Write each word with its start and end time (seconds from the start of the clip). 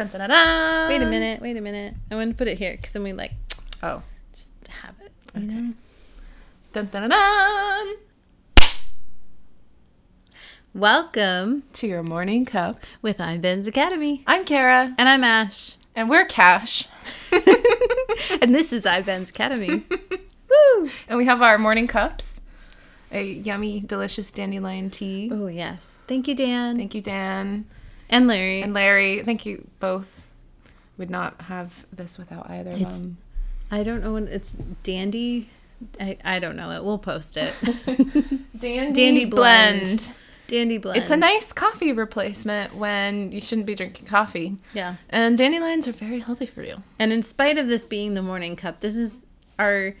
Dun, 0.00 0.08
dun, 0.08 0.30
dun. 0.30 0.88
Wait 0.88 1.02
a 1.02 1.06
minute. 1.06 1.42
Wait 1.42 1.58
a 1.58 1.60
minute. 1.60 1.94
I 2.10 2.14
want 2.14 2.30
to 2.30 2.34
put 2.34 2.48
it 2.48 2.56
here 2.56 2.74
because 2.74 2.92
then 2.92 3.02
we 3.02 3.12
like 3.12 3.32
Oh. 3.82 4.02
just 4.32 4.50
have 4.82 4.94
it. 5.04 5.12
You 5.34 5.40
know? 5.42 5.74
Dun, 6.72 6.86
dun, 6.86 7.02
dun, 7.02 7.10
dun. 7.10 7.94
Welcome 10.72 11.64
To 11.74 11.86
your 11.86 12.02
morning 12.02 12.46
cup. 12.46 12.82
with 13.02 13.18
iBenz 13.18 13.66
Academy, 13.66 14.22
I'm 14.26 14.46
Kara, 14.46 14.94
and 14.96 15.06
I'm 15.06 15.22
Ash, 15.22 15.76
and 15.94 16.08
we're 16.08 16.24
Kash. 16.24 16.88
and 18.40 18.54
this 18.54 18.72
is 18.72 18.86
iBenz 18.86 19.28
Academy. 19.28 19.84
Woo! 19.90 20.88
And 21.08 21.18
we 21.18 21.26
have 21.26 21.42
our 21.42 21.58
morning 21.58 21.86
cups. 21.86 22.40
A 23.12 23.22
yummy, 23.22 23.80
delicious 23.80 24.30
dandelion 24.30 24.88
tea. 24.88 25.28
Oh 25.30 25.48
yes. 25.48 25.98
Thank 26.06 26.26
you, 26.26 26.34
Dan. 26.34 26.78
Thank 26.78 26.94
you, 26.94 27.02
Dan. 27.02 27.66
And 28.10 28.26
Larry. 28.26 28.60
And 28.62 28.74
Larry, 28.74 29.22
thank 29.24 29.46
you 29.46 29.66
both. 29.78 30.26
Would 30.98 31.08
not 31.10 31.40
have 31.42 31.86
this 31.90 32.18
without 32.18 32.50
either 32.50 32.72
of 32.72 32.78
them. 32.80 33.16
I 33.70 33.82
don't 33.82 34.02
know 34.02 34.12
when 34.12 34.28
it's 34.28 34.52
Dandy. 34.82 35.48
I, 35.98 36.18
I 36.22 36.38
don't 36.40 36.56
know 36.56 36.70
it. 36.72 36.84
We'll 36.84 36.98
post 36.98 37.38
it. 37.38 37.54
Dandy, 38.58 38.92
Dandy 38.92 39.24
blend. 39.24 40.12
Dandy 40.48 40.76
blend. 40.76 40.98
It's 40.98 41.10
a 41.10 41.16
nice 41.16 41.52
coffee 41.54 41.92
replacement 41.92 42.74
when 42.74 43.32
you 43.32 43.40
shouldn't 43.40 43.66
be 43.66 43.74
drinking 43.74 44.06
coffee. 44.06 44.56
yeah. 44.74 44.96
And 45.08 45.38
dandelions 45.38 45.88
are 45.88 45.92
very 45.92 46.18
healthy 46.18 46.44
for 46.46 46.62
you. 46.62 46.82
And 46.98 47.12
in 47.14 47.22
spite 47.22 47.56
of 47.56 47.68
this 47.68 47.84
being 47.86 48.12
the 48.14 48.20
morning 48.22 48.56
cup, 48.56 48.80
this 48.80 48.96
is 48.96 49.24
our 49.58 49.94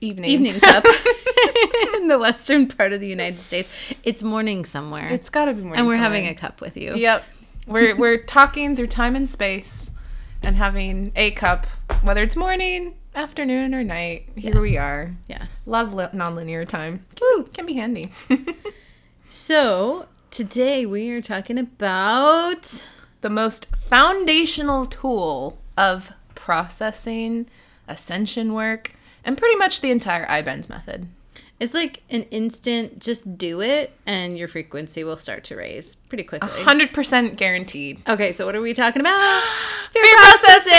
Evening. 0.00 0.30
evening 0.30 0.60
cup 0.60 0.84
in 2.08 2.18
the 2.18 2.18
western 2.18 2.66
part 2.66 2.92
of 2.94 3.00
the 3.00 3.06
United 3.06 3.38
States. 3.38 3.68
It's 4.02 4.22
morning 4.22 4.64
somewhere. 4.64 5.08
It's 5.08 5.28
got 5.28 5.44
to 5.44 5.52
be 5.52 5.60
morning. 5.62 5.78
and 5.78 5.86
we're 5.86 5.94
somewhere. 5.94 6.08
having 6.10 6.26
a 6.26 6.34
cup 6.34 6.60
with 6.62 6.76
you. 6.76 6.94
Yep. 6.96 7.24
We're 7.66 7.94
we're 7.96 8.22
talking 8.22 8.74
through 8.76 8.86
time 8.86 9.14
and 9.14 9.28
space 9.28 9.90
and 10.42 10.56
having 10.56 11.12
a 11.16 11.32
cup, 11.32 11.66
whether 12.02 12.22
it's 12.22 12.34
morning, 12.36 12.94
afternoon, 13.14 13.74
or 13.74 13.84
night. 13.84 14.26
Here 14.36 14.58
we 14.58 14.72
Yes. 14.72 14.82
are. 14.82 15.14
Yes. 15.28 15.62
Love 15.66 15.92
li- 15.92 16.06
nonlinear 16.14 16.66
time. 16.66 17.04
Woo. 17.20 17.44
Can 17.52 17.66
be 17.66 17.74
handy. 17.74 18.10
So 19.30 20.06
today 20.30 20.86
we 20.86 21.10
are 21.10 21.20
talking 21.20 21.58
about 21.58 22.86
the 23.20 23.28
most 23.28 23.66
foundational 23.76 24.86
tool 24.86 25.58
of 25.76 26.12
processing, 26.34 27.46
ascension 27.86 28.54
work, 28.54 28.94
and 29.26 29.36
pretty 29.36 29.56
much 29.56 29.82
the 29.82 29.90
entire 29.90 30.24
iBenz 30.28 30.70
method. 30.70 31.08
It's 31.60 31.74
like 31.74 32.02
an 32.10 32.22
instant 32.24 33.00
just 33.00 33.36
do 33.36 33.60
it 33.60 33.90
and 34.06 34.38
your 34.38 34.46
frequency 34.46 35.02
will 35.02 35.16
start 35.16 35.42
to 35.44 35.56
raise 35.56 35.96
pretty 35.96 36.22
quickly. 36.22 36.48
100% 36.48 37.36
guaranteed. 37.36 38.00
Okay, 38.08 38.30
so 38.30 38.46
what 38.46 38.54
are 38.54 38.60
we 38.60 38.74
talking 38.74 39.00
about? 39.00 39.42
Fear 39.92 40.04
processing! 40.16 40.72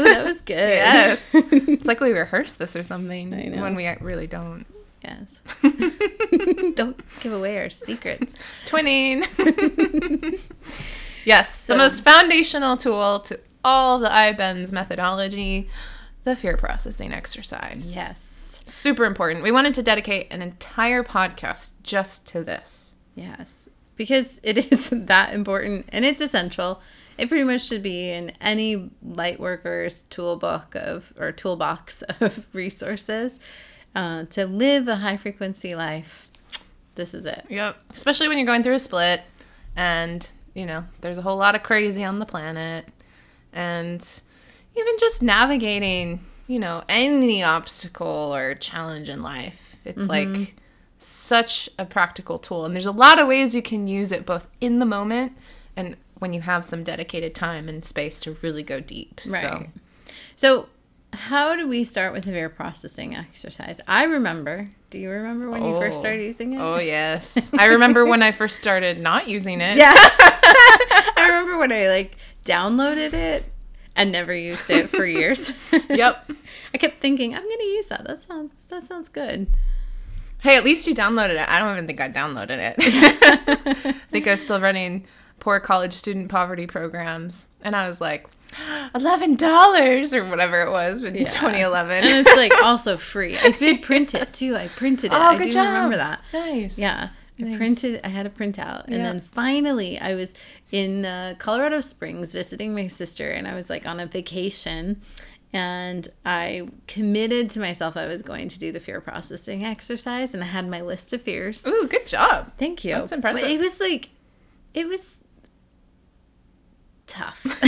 Ooh, 0.00 0.04
that 0.04 0.22
was 0.24 0.40
good. 0.40 0.56
yes. 0.56 1.34
It's 1.52 1.86
like 1.86 2.00
we 2.00 2.10
rehearsed 2.12 2.58
this 2.58 2.74
or 2.74 2.82
something 2.82 3.32
I 3.34 3.44
know. 3.44 3.62
when 3.62 3.74
we 3.76 3.88
really 4.00 4.26
don't. 4.26 4.66
Yes. 5.04 5.40
Don't 6.74 6.98
give 7.20 7.32
away 7.32 7.58
our 7.58 7.70
secrets. 7.70 8.34
Twinning. 8.66 9.22
yes, 11.24 11.54
So- 11.54 11.74
the 11.74 11.78
most 11.78 12.02
foundational 12.02 12.76
tool 12.76 13.20
to 13.20 13.38
all 13.64 14.00
the 14.00 14.08
iBenz 14.08 14.72
methodology, 14.72 15.68
the 16.24 16.34
fear 16.34 16.56
processing 16.56 17.12
exercise. 17.12 17.94
Yes. 17.94 18.45
Super 18.66 19.04
important. 19.04 19.44
We 19.44 19.52
wanted 19.52 19.74
to 19.74 19.82
dedicate 19.82 20.26
an 20.30 20.42
entire 20.42 21.04
podcast 21.04 21.74
just 21.82 22.26
to 22.28 22.42
this. 22.42 22.94
Yes. 23.14 23.68
Because 23.94 24.40
it 24.42 24.58
is 24.72 24.90
that 24.90 25.32
important 25.32 25.88
and 25.90 26.04
it's 26.04 26.20
essential. 26.20 26.80
It 27.16 27.28
pretty 27.28 27.44
much 27.44 27.64
should 27.64 27.82
be 27.82 28.10
in 28.10 28.30
any 28.40 28.90
light 29.02 29.40
worker's 29.40 30.02
toolbook 30.02 30.74
of 30.74 31.14
or 31.18 31.32
toolbox 31.32 32.02
of 32.20 32.46
resources 32.52 33.40
uh, 33.94 34.24
to 34.24 34.46
live 34.46 34.88
a 34.88 34.96
high 34.96 35.16
frequency 35.16 35.74
life. 35.74 36.28
This 36.96 37.14
is 37.14 37.24
it. 37.24 37.46
Yep. 37.48 37.76
Especially 37.94 38.28
when 38.28 38.36
you're 38.36 38.46
going 38.46 38.62
through 38.62 38.74
a 38.74 38.78
split 38.78 39.22
and, 39.76 40.28
you 40.54 40.66
know, 40.66 40.84
there's 41.02 41.18
a 41.18 41.22
whole 41.22 41.36
lot 41.36 41.54
of 41.54 41.62
crazy 41.62 42.04
on 42.04 42.18
the 42.18 42.26
planet. 42.26 42.86
And 43.52 44.02
even 44.74 44.94
just 44.98 45.22
navigating, 45.22 46.20
you 46.46 46.58
know, 46.58 46.82
any 46.88 47.42
obstacle 47.42 48.34
or 48.34 48.54
challenge 48.54 49.08
in 49.08 49.22
life. 49.22 49.76
It's 49.84 50.06
mm-hmm. 50.06 50.34
like 50.34 50.54
such 50.98 51.68
a 51.78 51.84
practical 51.84 52.38
tool. 52.38 52.64
And 52.64 52.74
there's 52.74 52.86
a 52.86 52.92
lot 52.92 53.18
of 53.18 53.28
ways 53.28 53.54
you 53.54 53.62
can 53.62 53.86
use 53.86 54.12
it 54.12 54.24
both 54.26 54.46
in 54.60 54.78
the 54.78 54.86
moment 54.86 55.32
and 55.76 55.96
when 56.18 56.32
you 56.32 56.40
have 56.40 56.64
some 56.64 56.82
dedicated 56.82 57.34
time 57.34 57.68
and 57.68 57.84
space 57.84 58.20
to 58.20 58.36
really 58.42 58.62
go 58.62 58.80
deep. 58.80 59.20
So, 59.24 59.30
Right. 59.32 59.70
So, 60.34 60.68
how 61.12 61.56
do 61.56 61.66
we 61.68 61.84
start 61.84 62.12
with 62.12 62.24
the 62.24 62.32
fear 62.32 62.48
processing 62.48 63.14
exercise? 63.14 63.80
I 63.86 64.04
remember. 64.04 64.70
Do 64.90 64.98
you 64.98 65.10
remember 65.10 65.50
when 65.50 65.64
you 65.64 65.72
first 65.78 65.96
Oh. 65.96 66.00
started 66.00 66.22
using 66.22 66.54
it? 66.54 66.58
oh, 66.58 66.78
yes. 66.78 67.50
I 67.58 67.66
remember 67.66 68.04
when 68.06 68.22
I 68.22 68.32
first 68.32 68.56
started 68.56 68.98
not 68.98 69.28
using 69.28 69.60
it. 69.60 69.76
Yeah. 69.76 69.94
I 69.98 71.26
remember 71.28 71.58
when 71.58 71.72
I 71.72 71.88
like 71.88 72.16
downloaded 72.44 73.12
it 73.12 73.44
and 73.96 74.12
never 74.12 74.32
used 74.34 74.70
it 74.70 74.88
for 74.90 75.04
years. 75.04 75.52
Yep. 75.90 76.30
I 76.74 76.78
kept 76.78 77.00
thinking, 77.00 77.34
I'm 77.34 77.42
gonna 77.42 77.64
use 77.64 77.86
that. 77.86 78.04
That 78.06 78.18
sounds 78.20 78.66
that 78.66 78.82
sounds 78.82 79.08
good. 79.08 79.46
Hey, 80.42 80.56
at 80.56 80.64
least 80.64 80.86
you 80.86 80.94
downloaded 80.94 81.40
it. 81.42 81.48
I 81.48 81.58
don't 81.58 81.72
even 81.72 81.86
think 81.86 82.00
I 82.00 82.10
downloaded 82.10 82.58
it. 82.58 82.74
I 83.86 83.92
think 84.10 84.26
I 84.28 84.32
was 84.32 84.42
still 84.42 84.60
running 84.60 85.06
poor 85.40 85.58
college 85.60 85.94
student 85.94 86.28
poverty 86.28 86.66
programs. 86.66 87.46
And 87.62 87.74
I 87.74 87.88
was 87.88 88.00
like, 88.00 88.26
$11 88.94 90.12
or 90.14 90.28
whatever 90.28 90.62
it 90.62 90.70
was 90.70 91.02
in 91.02 91.14
2011. 91.14 92.04
And 92.04 92.26
it's 92.26 92.36
like 92.36 92.52
also 92.62 92.96
free. 92.96 93.36
I 93.38 93.50
did 93.50 93.82
print 93.82 94.14
it 94.14 94.28
too. 94.34 94.56
I 94.56 94.68
printed 94.68 95.12
it. 95.12 95.16
Oh, 95.16 95.20
I 95.20 95.36
good 95.38 95.44
do 95.44 95.50
job. 95.52 95.66
remember 95.66 95.96
that. 95.96 96.20
nice. 96.32 96.78
Yeah. 96.78 97.08
I 97.38 97.56
printed 97.56 98.00
I 98.02 98.08
had 98.08 98.26
a 98.26 98.30
printout. 98.30 98.84
And 98.86 98.96
Yeah. 98.96 99.02
then 99.02 99.20
finally 99.20 99.98
I 99.98 100.14
was 100.14 100.34
in 100.72 101.04
uh, 101.04 101.34
Colorado 101.38 101.80
Springs 101.80 102.32
visiting 102.32 102.74
my 102.74 102.86
sister 102.86 103.30
and 103.30 103.46
I 103.46 103.54
was 103.54 103.68
like 103.68 103.86
on 103.86 104.00
a 104.00 104.06
vacation 104.06 105.02
and 105.52 106.08
I 106.24 106.68
committed 106.86 107.50
to 107.50 107.60
myself 107.60 107.96
I 107.96 108.06
was 108.06 108.22
going 108.22 108.48
to 108.48 108.58
do 108.58 108.72
the 108.72 108.80
fear 108.80 109.00
processing 109.00 109.64
exercise 109.64 110.34
and 110.34 110.42
I 110.42 110.46
had 110.46 110.68
my 110.68 110.80
list 110.80 111.12
of 111.12 111.22
fears. 111.22 111.66
Ooh, 111.66 111.86
good 111.88 112.06
job. 112.06 112.52
Thank 112.58 112.84
you. 112.84 112.94
That's 112.94 113.12
impressive. 113.12 113.42
But 113.42 113.50
it 113.50 113.60
was 113.60 113.80
like, 113.80 114.10
it 114.74 114.86
was 114.88 115.20
tough. 117.06 117.44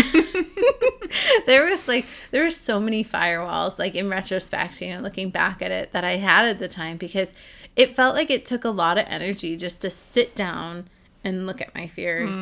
there 1.46 1.64
was 1.66 1.88
like, 1.88 2.06
there 2.30 2.44
were 2.44 2.50
so 2.50 2.80
many 2.80 3.04
firewalls, 3.04 3.78
like 3.78 3.94
in 3.94 4.08
retrospect, 4.10 4.80
you 4.82 4.94
know, 4.94 5.00
looking 5.00 5.30
back 5.30 5.62
at 5.62 5.70
it 5.70 5.92
that 5.92 6.04
I 6.04 6.16
had 6.16 6.46
at 6.46 6.58
the 6.58 6.68
time 6.68 6.96
because 6.96 7.34
it 7.78 7.94
felt 7.94 8.14
like 8.14 8.28
it 8.28 8.44
took 8.44 8.64
a 8.64 8.70
lot 8.70 8.98
of 8.98 9.06
energy 9.08 9.56
just 9.56 9.80
to 9.82 9.88
sit 9.88 10.34
down 10.34 10.88
and 11.24 11.46
look 11.46 11.60
at 11.60 11.74
my 11.74 11.86
fears 11.86 12.36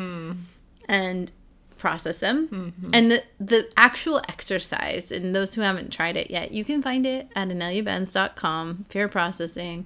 and 0.89 1.31
process 1.77 2.19
them. 2.19 2.47
And 2.91 3.11
the, 3.11 3.23
the 3.39 3.71
actual 3.77 4.17
exercise, 4.27 5.11
and 5.11 5.35
those 5.35 5.53
who 5.53 5.61
haven't 5.61 5.93
tried 5.93 6.17
it 6.17 6.31
yet, 6.31 6.51
you 6.51 6.65
can 6.65 6.81
find 6.81 7.05
it 7.05 7.29
at 7.35 7.49
ineliabenz.com, 7.49 8.85
fear 8.89 9.07
processing. 9.07 9.85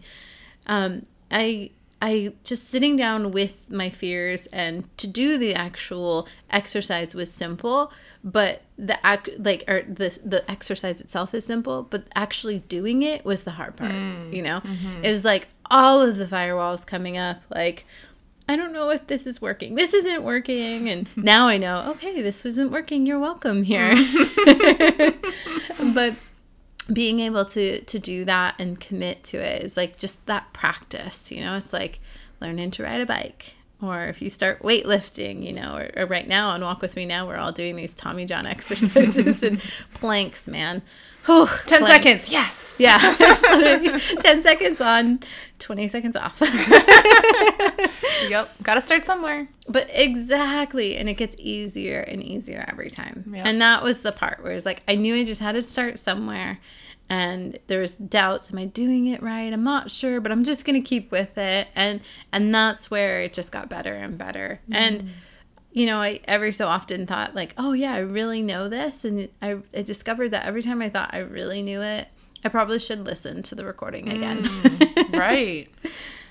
Um, 0.68 1.06
I 1.30 1.72
I 2.02 2.34
just 2.44 2.70
sitting 2.70 2.96
down 2.96 3.32
with 3.32 3.70
my 3.70 3.90
fears 3.90 4.48
and 4.48 4.86
to 4.98 5.08
do 5.08 5.38
the 5.38 5.54
actual 5.54 6.28
exercise 6.50 7.14
was 7.14 7.32
simple, 7.32 7.92
but 8.24 8.62
the 8.78 8.98
ac- 9.06 9.38
like 9.38 9.64
or 9.68 9.84
the 9.84 10.18
the 10.24 10.50
exercise 10.50 11.02
itself 11.02 11.34
is 11.34 11.46
simple, 11.46 11.84
but 11.84 12.06
actually 12.16 12.60
doing 12.60 13.04
it 13.04 13.26
was 13.26 13.44
the 13.44 13.52
hard 13.52 13.76
part. 13.76 13.92
Mm. 13.92 14.34
You 14.34 14.44
know, 14.44 14.60
mm-hmm. 14.60 15.04
it 15.04 15.10
was 15.10 15.26
like 15.26 15.48
all 15.70 16.02
of 16.02 16.18
the 16.18 16.26
firewalls 16.26 16.86
coming 16.86 17.18
up, 17.18 17.42
like. 17.50 17.86
I 18.50 18.58
don't 18.58 18.74
know 18.74 18.90
if 18.90 19.08
this 19.08 19.28
is 19.28 19.42
working. 19.42 19.76
This 19.76 19.94
isn't 19.94 20.24
working. 20.24 20.90
And 20.90 21.08
now 21.16 21.48
I 21.48 21.58
know, 21.58 21.92
okay, 21.92 22.22
this 22.22 22.44
wasn't 22.44 22.72
working. 22.72 23.06
You're 23.06 23.20
welcome 23.20 23.64
here. 23.64 23.94
Mm. 23.94 25.16
but 25.94 26.16
being 26.92 27.22
able 27.22 27.46
to 27.46 27.80
to 27.82 28.00
do 28.00 28.26
that 28.26 28.56
and 28.60 28.78
commit 28.78 29.24
to 29.26 29.38
it 29.38 29.64
is 29.64 29.78
like 29.78 29.98
just 29.98 30.26
that 30.26 30.52
practice, 30.52 31.32
you 31.32 31.40
know? 31.40 31.56
It's 31.56 31.72
like 31.72 32.02
learning 32.42 32.72
to 32.72 32.84
ride 32.84 33.00
a 33.00 33.06
bike. 33.06 33.54
Or 33.82 34.06
if 34.06 34.22
you 34.22 34.30
start 34.30 34.62
weightlifting, 34.62 35.44
you 35.46 35.54
know, 35.54 35.76
or, 35.78 36.04
or 36.04 36.06
right 36.06 36.28
now 36.28 36.50
on 36.50 36.62
Walk 36.62 36.82
With 36.82 36.96
Me 36.96 37.06
Now, 37.06 37.28
we're 37.28 37.38
all 37.38 37.52
doing 37.52 37.76
these 37.76 37.94
Tommy 37.94 38.26
John 38.26 38.46
exercises 38.48 39.44
and 39.44 39.60
planks, 39.94 40.48
man. 40.48 40.82
Whew, 41.26 41.46
10 41.46 41.84
planks. 41.84 41.88
seconds. 41.88 42.32
Yes. 42.32 42.78
Yeah. 42.80 42.98
10 44.22 44.42
seconds 44.42 44.82
on, 44.82 45.20
20 45.60 45.88
seconds 45.88 46.16
off. 46.16 46.42
Yep. 48.30 48.64
Got 48.64 48.76
to 48.76 48.82
start 48.82 49.06
somewhere. 49.06 49.48
But 49.68 49.90
exactly. 49.94 50.98
And 50.98 51.10
it 51.10 51.16
gets 51.16 51.36
easier 51.40 52.02
and 52.02 52.24
easier 52.24 52.66
every 52.68 52.90
time. 52.90 53.32
Yeah. 53.36 53.44
And 53.46 53.62
that 53.62 53.84
was 53.84 54.02
the 54.02 54.12
part 54.12 54.44
where 54.44 54.54
it's 54.54 54.66
like, 54.66 54.84
I 54.88 54.96
knew 54.96 55.16
I 55.16 55.26
just 55.26 55.42
had 55.42 55.54
to 55.54 55.62
start 55.62 56.00
somewhere. 56.00 56.60
And 57.14 57.60
there 57.68 57.82
was 57.82 57.98
doubts. 57.98 58.54
Am 58.54 58.58
I 58.58 58.66
doing 58.66 59.08
it 59.08 59.22
right? 59.22 59.52
I'm 59.52 59.66
not 59.66 59.92
sure, 59.92 60.22
but 60.22 60.32
I'm 60.32 60.46
just 60.46 60.66
going 60.66 60.82
to 60.82 60.88
keep 60.88 61.12
with 61.12 61.38
it. 61.38 61.68
And, 61.76 62.00
and 62.32 62.56
that's 62.56 62.90
where 62.90 63.22
it 63.22 63.34
just 63.34 63.52
got 63.52 63.68
better 63.68 63.94
and 63.94 64.18
better. 64.18 64.62
And 64.72 65.12
you 65.74 65.86
know, 65.86 65.98
I 65.98 66.20
every 66.26 66.52
so 66.52 66.68
often 66.68 67.08
thought 67.08 67.34
like, 67.34 67.54
oh 67.58 67.74
yeah, 67.74 67.94
I 67.94 68.00
really 68.00 68.42
know 68.42 68.68
this, 68.68 69.06
and 69.06 69.30
I, 69.42 69.58
I 69.74 69.82
discovered 69.84 70.30
that 70.30 70.46
every 70.46 70.62
time 70.62 70.82
I 70.82 70.90
thought 70.90 71.14
I 71.14 71.20
really 71.20 71.62
knew 71.62 71.82
it, 71.82 72.08
I 72.44 72.50
probably 72.50 72.80
should 72.80 73.06
listen 73.06 73.42
to 73.44 73.56
the 73.56 73.66
recording 73.66 74.10
again. 74.10 74.44
Mm, 74.44 75.18
right. 75.20 75.70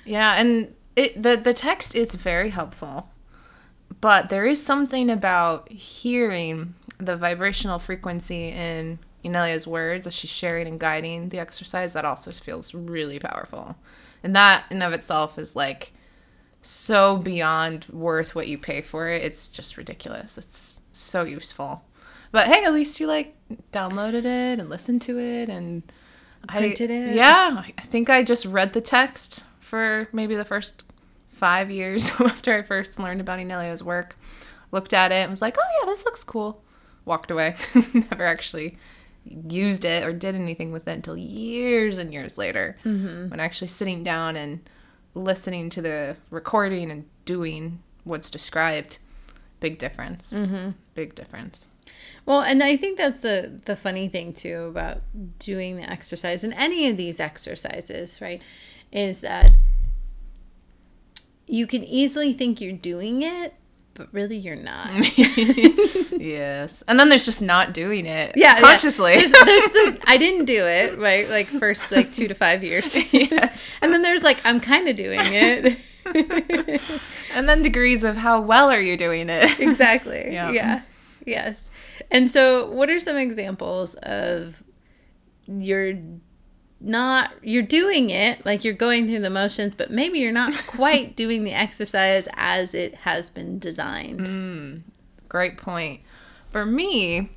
Yeah, 0.04 0.34
and 0.34 0.74
it 0.96 1.22
the 1.22 1.36
the 1.36 1.54
text 1.54 1.94
is 1.94 2.14
very 2.14 2.50
helpful. 2.50 3.10
But 4.00 4.30
there 4.30 4.46
is 4.46 4.62
something 4.62 5.10
about 5.10 5.70
hearing 5.70 6.74
the 6.98 7.16
vibrational 7.16 7.78
frequency 7.78 8.48
in 8.48 8.98
Inelia's 9.22 9.66
words 9.66 10.06
as 10.06 10.14
she's 10.14 10.30
sharing 10.30 10.66
and 10.66 10.80
guiding 10.80 11.28
the 11.28 11.38
exercise 11.38 11.92
that 11.92 12.04
also 12.04 12.30
feels 12.32 12.74
really 12.74 13.18
powerful. 13.18 13.76
And 14.22 14.34
that 14.36 14.64
in 14.70 14.82
of 14.82 14.92
itself 14.92 15.38
is 15.38 15.56
like 15.56 15.92
so 16.62 17.16
beyond 17.16 17.86
worth 17.90 18.34
what 18.34 18.48
you 18.48 18.58
pay 18.58 18.80
for 18.80 19.08
it. 19.08 19.22
It's 19.22 19.48
just 19.48 19.76
ridiculous. 19.76 20.36
It's 20.38 20.80
so 20.92 21.24
useful. 21.24 21.82
But 22.32 22.46
hey, 22.46 22.64
at 22.64 22.72
least 22.72 23.00
you 23.00 23.06
like 23.06 23.36
downloaded 23.72 24.24
it 24.24 24.58
and 24.58 24.68
listened 24.68 25.02
to 25.02 25.18
it 25.18 25.48
and 25.48 25.82
Printed 26.48 26.90
I, 26.90 26.94
it. 26.94 27.14
Yeah, 27.14 27.62
I 27.78 27.82
think 27.82 28.08
I 28.08 28.22
just 28.22 28.46
read 28.46 28.72
the 28.72 28.80
text 28.80 29.44
for 29.58 30.08
maybe 30.12 30.36
the 30.36 30.44
first 30.44 30.84
five 31.28 31.70
years 31.70 32.10
after 32.20 32.54
I 32.54 32.62
first 32.62 32.98
learned 32.98 33.20
about 33.20 33.40
Inelia's 33.40 33.82
work. 33.82 34.16
Looked 34.72 34.94
at 34.94 35.12
it 35.12 35.16
and 35.16 35.30
was 35.30 35.42
like, 35.42 35.56
oh 35.58 35.80
yeah, 35.80 35.86
this 35.86 36.04
looks 36.04 36.24
cool. 36.24 36.62
Walked 37.04 37.30
away. 37.30 37.56
Never 37.94 38.24
actually 38.24 38.78
used 39.24 39.84
it 39.84 40.04
or 40.04 40.12
did 40.12 40.34
anything 40.34 40.72
with 40.72 40.88
it 40.88 40.92
until 40.92 41.16
years 41.16 41.98
and 41.98 42.12
years 42.12 42.38
later 42.38 42.76
Mm-hmm. 42.84 43.28
when 43.30 43.40
actually 43.40 43.68
sitting 43.68 44.02
down 44.02 44.36
and 44.36 44.60
listening 45.14 45.70
to 45.70 45.82
the 45.82 46.16
recording 46.30 46.90
and 46.90 47.04
doing 47.24 47.82
what's 48.04 48.30
described 48.30 48.98
big 49.60 49.78
difference 49.78 50.32
Mm-hmm. 50.34 50.70
big 50.94 51.14
difference 51.14 51.66
Well, 52.24 52.40
and 52.42 52.62
I 52.62 52.76
think 52.76 52.96
that's 52.98 53.22
the 53.22 53.60
the 53.64 53.76
funny 53.76 54.08
thing 54.08 54.32
too 54.32 54.64
about 54.70 55.02
doing 55.38 55.76
the 55.76 55.90
exercise 55.90 56.44
and 56.44 56.54
any 56.54 56.88
of 56.88 56.96
these 56.96 57.20
exercises, 57.20 58.20
right? 58.22 58.40
Is 58.92 59.20
that 59.20 59.50
you 61.46 61.66
can 61.66 61.82
easily 61.84 62.32
think 62.32 62.60
you're 62.60 62.72
doing 62.72 63.22
it, 63.22 63.54
but 64.00 64.08
really 64.14 64.38
you're 64.38 64.56
not. 64.56 64.90
yes 66.18 66.82
and 66.88 66.98
then 66.98 67.08
there's 67.10 67.24
just 67.26 67.42
not 67.42 67.74
doing 67.74 68.06
it 68.06 68.32
Yeah, 68.34 68.54
yeah. 68.54 68.60
consciously 68.60 69.16
There's, 69.16 69.30
there's 69.30 69.72
the 69.72 70.00
I 70.06 70.16
didn't 70.16 70.46
do 70.46 70.64
it, 70.64 70.98
right? 70.98 71.28
Like 71.28 71.46
first 71.46 71.92
like 71.92 72.10
2 72.12 72.28
to 72.28 72.34
5 72.34 72.64
years. 72.64 72.96
yes 73.12 73.68
And 73.82 73.92
then 73.92 74.00
there's 74.02 74.22
like 74.22 74.40
I'm 74.44 74.58
kind 74.60 74.88
of 74.88 74.96
doing 74.96 75.20
it. 75.22 75.78
and 77.34 77.46
then 77.48 77.60
degrees 77.62 78.04
of 78.04 78.16
how 78.16 78.40
well 78.40 78.70
are 78.70 78.80
you 78.80 78.96
doing 78.96 79.28
it 79.28 79.60
exactly. 79.60 80.28
Yeah. 80.32 80.50
Yeah. 80.50 80.82
Yes. 81.26 81.70
And 82.10 82.30
so, 82.30 82.70
what 82.70 82.88
are 82.88 82.98
some 82.98 83.16
examples 83.18 83.94
of 83.96 84.62
you're 85.46 85.94
not 86.80 87.32
you're 87.42 87.62
doing 87.62 88.10
it 88.10 88.44
like 88.46 88.64
you're 88.64 88.74
going 88.74 89.06
through 89.06 89.20
the 89.20 89.30
motions, 89.30 89.74
but 89.74 89.90
maybe 89.90 90.18
you're 90.18 90.32
not 90.32 90.54
quite 90.66 91.16
doing 91.16 91.44
the 91.44 91.52
exercise 91.52 92.28
as 92.34 92.74
it 92.74 92.94
has 92.94 93.30
been 93.30 93.58
designed. 93.58 94.20
Great 95.28 95.56
point. 95.56 96.00
For 96.50 96.66
me, 96.66 97.30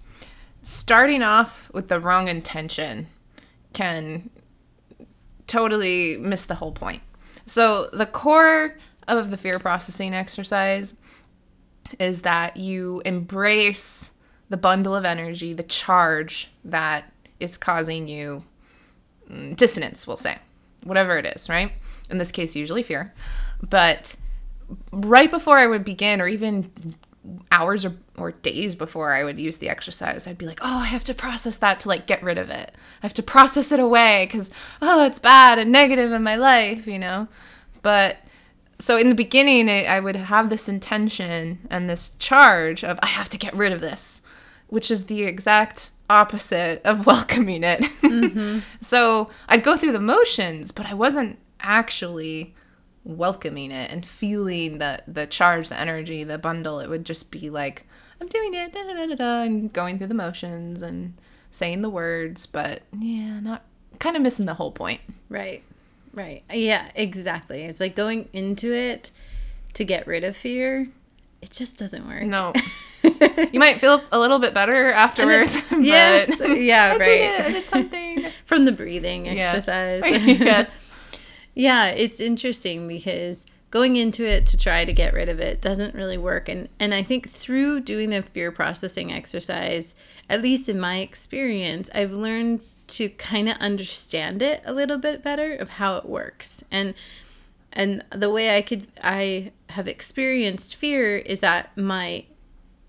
starting 0.63 1.22
off 1.22 1.69
with 1.74 1.90
the 1.90 2.00
wrong 2.00 2.28
intention 2.28 3.07
can 3.74 4.30
totally 5.48 6.18
miss 6.18 6.46
the 6.46 6.56
whole 6.56 6.72
point. 6.72 7.01
So, 7.46 7.89
the 7.92 8.06
core 8.06 8.78
of 9.07 9.30
the 9.30 9.38
fear 9.38 9.60
processing 9.60 10.13
exercise 10.13 10.96
is 12.00 12.22
that 12.22 12.57
you 12.57 13.01
embrace 13.06 14.12
the 14.50 14.57
bundle 14.57 14.96
of 14.96 15.06
energy, 15.06 15.54
the 15.54 15.63
charge 15.63 16.51
that 16.63 17.12
is 17.39 17.57
causing 17.57 18.07
you 18.07 18.44
mm, 18.44 18.44
Mm, 19.33 19.56
dissonance, 19.56 20.06
we'll 20.06 20.18
say, 20.18 20.38
whatever 20.83 21.18
it 21.18 21.25
is, 21.25 21.50
right? 21.50 21.71
In 22.12 22.18
this 22.18 22.31
case, 22.31 22.56
usually 22.56 22.83
fear. 22.83 23.13
But 23.62 24.15
right 24.91 25.31
before 25.31 25.57
I 25.57 25.68
would 25.68 25.83
begin, 25.83 26.21
or 26.21 26.27
even 26.27 26.95
hours 27.51 27.85
or, 27.85 27.95
or 28.18 28.31
days 28.31 28.75
before 28.75 29.13
I 29.13 29.24
would 29.24 29.39
use 29.39 29.57
the 29.57 29.69
exercise, 29.69 30.27
I'd 30.27 30.38
be 30.38 30.45
like, 30.45 30.59
oh, 30.62 30.80
I 30.80 30.88
have 30.88 31.06
to 31.06 31.13
process 31.13 31.57
that 31.57 31.80
to 31.81 31.88
like 31.88 32.06
get 32.06 32.21
rid 32.21 32.38
of 32.38 32.50
it. 32.50 32.74
I 33.01 33.06
have 33.06 33.13
to 33.15 33.24
process 33.24 33.71
it 33.71 33.80
away 33.80 34.25
because, 34.25 34.51
oh, 34.81 35.06
it's 35.06 35.19
bad 35.19 35.57
and 35.57 35.71
negative 35.71 36.12
in 36.12 36.21
my 36.21 36.36
life, 36.36 36.86
you 36.86 37.00
know? 37.00 37.27
But 37.81 38.18
so 38.79 38.97
in 38.97 39.09
the 39.09 39.15
beginning, 39.15 39.69
I, 39.69 39.86
I 39.86 40.00
would 40.01 40.18
have 40.18 40.50
this 40.50 40.68
intention 40.68 41.59
and 41.69 41.89
this 41.89 42.15
charge 42.19 42.83
of, 42.83 43.00
I 43.01 43.07
have 43.07 43.29
to 43.29 43.38
get 43.38 43.56
rid 43.56 43.71
of 43.71 43.81
this, 43.81 44.21
which 44.68 44.91
is 44.91 45.06
the 45.06 45.24
exact 45.24 45.91
opposite 46.09 46.81
of 46.85 47.05
welcoming 47.05 47.63
it. 47.63 47.81
Mm-hmm. 48.01 48.59
so 48.81 49.29
I'd 49.47 49.63
go 49.63 49.77
through 49.77 49.94
the 49.94 50.00
motions, 50.00 50.71
but 50.71 50.85
I 50.85 50.94
wasn't 50.94 51.39
actually 51.59 52.53
welcoming 53.05 53.71
it 53.71 53.91
and 53.91 54.05
feeling 54.05 54.77
the 54.77 55.03
the 55.07 55.27
charge, 55.27 55.69
the 55.69 55.79
energy, 55.79 56.23
the 56.23 56.38
bundle. 56.38 56.79
It 56.79 56.89
would 56.89 57.05
just 57.05 57.31
be 57.31 57.50
like 57.50 57.85
I'm 58.21 58.27
doing 58.27 58.53
it, 58.53 58.71
da, 58.71 58.83
da, 58.83 58.94
da, 58.94 59.05
da, 59.07 59.15
da, 59.15 59.41
and 59.41 59.73
going 59.73 59.97
through 59.97 60.07
the 60.07 60.13
motions 60.13 60.81
and 60.81 61.13
saying 61.51 61.81
the 61.81 61.89
words, 61.89 62.45
but 62.45 62.81
yeah, 62.97 63.39
not 63.39 63.63
kind 64.00 64.15
of 64.15 64.21
missing 64.21 64.45
the 64.45 64.53
whole 64.53 64.71
point. 64.71 65.01
Right. 65.29 65.63
Right. 66.13 66.44
Yeah, 66.51 66.89
exactly. 66.95 67.63
It's 67.63 67.79
like 67.79 67.95
going 67.95 68.29
into 68.33 68.73
it 68.73 69.11
to 69.73 69.83
get 69.83 70.07
rid 70.07 70.23
of 70.23 70.38
fear. 70.38 70.88
It 71.44 71.51
just 71.51 71.78
doesn't 71.78 72.07
work. 72.07 72.24
No, 72.24 72.54
you 73.51 73.60
might 73.60 73.81
feel 73.81 74.01
a 74.13 74.18
little 74.18 74.40
bit 74.40 74.54
better 74.54 74.92
afterwards. 74.92 75.62
but 75.69 75.84
yes. 75.84 76.40
Yeah, 76.40 76.94
I 76.94 76.98
right. 76.98 77.04
did 77.06 77.22
it. 77.22 77.45
I 77.45 77.51
did 77.51 77.68
something. 77.68 78.25
From 78.45 78.63
the 78.63 78.72
breathing 78.72 79.25
Yes. 79.25 79.68
exercise. 79.68 80.40
yes. 80.40 80.88
Yeah, 81.54 81.88
it's 81.90 82.22
interesting 82.22 82.88
because 82.88 83.45
going 83.72 83.98
into 83.98 84.25
it 84.25 84.45
to 84.48 84.57
try 84.57 84.86
to 84.86 84.94
get 84.94 85.13
rid 85.13 85.28
of 85.28 85.42
it 85.42 85.62
doesn't 85.62 85.94
really 85.95 86.18
work 86.18 86.48
and 86.48 86.69
and 86.80 86.94
I 86.94 87.04
think 87.04 87.30
through 87.30 87.81
doing 87.81 88.10
the 88.10 88.22
fear 88.24 88.51
processing 88.51 89.12
exercise, 89.12 89.96
at 90.30 90.42
least 90.42 90.69
in 90.69 90.80
my 90.80 91.00
experience, 91.00 91.89
I've 91.94 92.12
learned 92.13 92.62
to 92.88 93.10
kind 93.10 93.50
of 93.50 93.57
understand 93.57 94.42
it 94.42 94.62
a 94.66 94.72
little 94.74 94.98
bit 94.98 95.22
better 95.22 95.56
of 95.56 95.69
how 95.72 95.98
it 95.98 96.06
works. 96.06 96.63
And 96.72 96.94
and 97.74 98.06
the 98.12 98.30
way 98.30 98.56
I 98.56 98.62
could 98.62 98.88
I 99.02 99.52
have 99.70 99.88
experienced 99.88 100.75
fear 100.75 101.18
is 101.18 101.42
that 101.42 101.75
my 101.78 102.25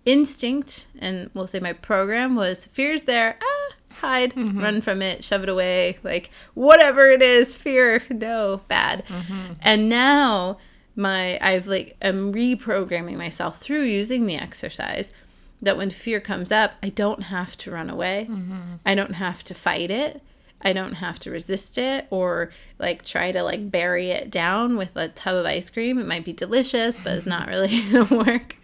instinct 0.05 0.87
and 0.99 1.31
we'll 1.33 1.47
say 1.47 1.59
my 1.59 1.73
program 1.73 2.37
was 2.37 2.67
fear's 2.67 3.05
there 3.05 3.38
ah 3.43 3.75
hide 3.95 4.35
mm-hmm. 4.35 4.61
run 4.61 4.81
from 4.83 5.00
it 5.00 5.25
shove 5.25 5.43
it 5.43 5.49
away 5.49 5.97
like 6.03 6.31
whatever 6.53 7.11
it 7.11 7.23
is 7.23 7.57
fear 7.57 8.03
no 8.11 8.61
bad. 8.69 9.05
Mm-hmm. 9.07 9.55
And 9.62 9.88
now 9.88 10.59
my 10.97 11.38
i've 11.41 11.67
like 11.67 11.97
i'm 12.03 12.33
reprogramming 12.33 13.17
myself 13.17 13.59
through 13.59 13.83
using 13.83 14.26
the 14.26 14.37
exercise 14.37 15.12
that 15.61 15.76
when 15.76 15.91
fear 15.91 16.21
comes 16.21 16.53
up 16.53 16.73
i 16.83 16.88
don't 16.88 17.25
have 17.25 17.57
to 17.57 17.71
run 17.71 17.88
away. 17.91 18.29
Mm-hmm. 18.31 18.75
I 18.85 18.95
don't 18.95 19.14
have 19.14 19.43
to 19.45 19.55
fight 19.55 19.91
it 19.91 20.21
I 20.64 20.73
don't 20.73 20.94
have 20.94 21.18
to 21.21 21.30
resist 21.30 21.76
it 21.78 22.06
or 22.11 22.50
like 22.78 23.04
try 23.04 23.33
to 23.33 23.42
like 23.42 23.71
bury 23.71 24.11
it 24.11 24.30
down 24.30 24.76
with 24.76 24.97
a 24.97 25.09
tub 25.09 25.37
of 25.37 25.47
ice 25.47 25.71
cream. 25.71 25.99
It 25.99 26.06
might 26.06 26.25
be 26.25 26.33
delicious, 26.33 26.99
but 26.99 27.14
it's 27.14 27.26
not 27.26 27.49
really 27.49 27.83
gonna 27.92 28.25
work. 28.25 28.56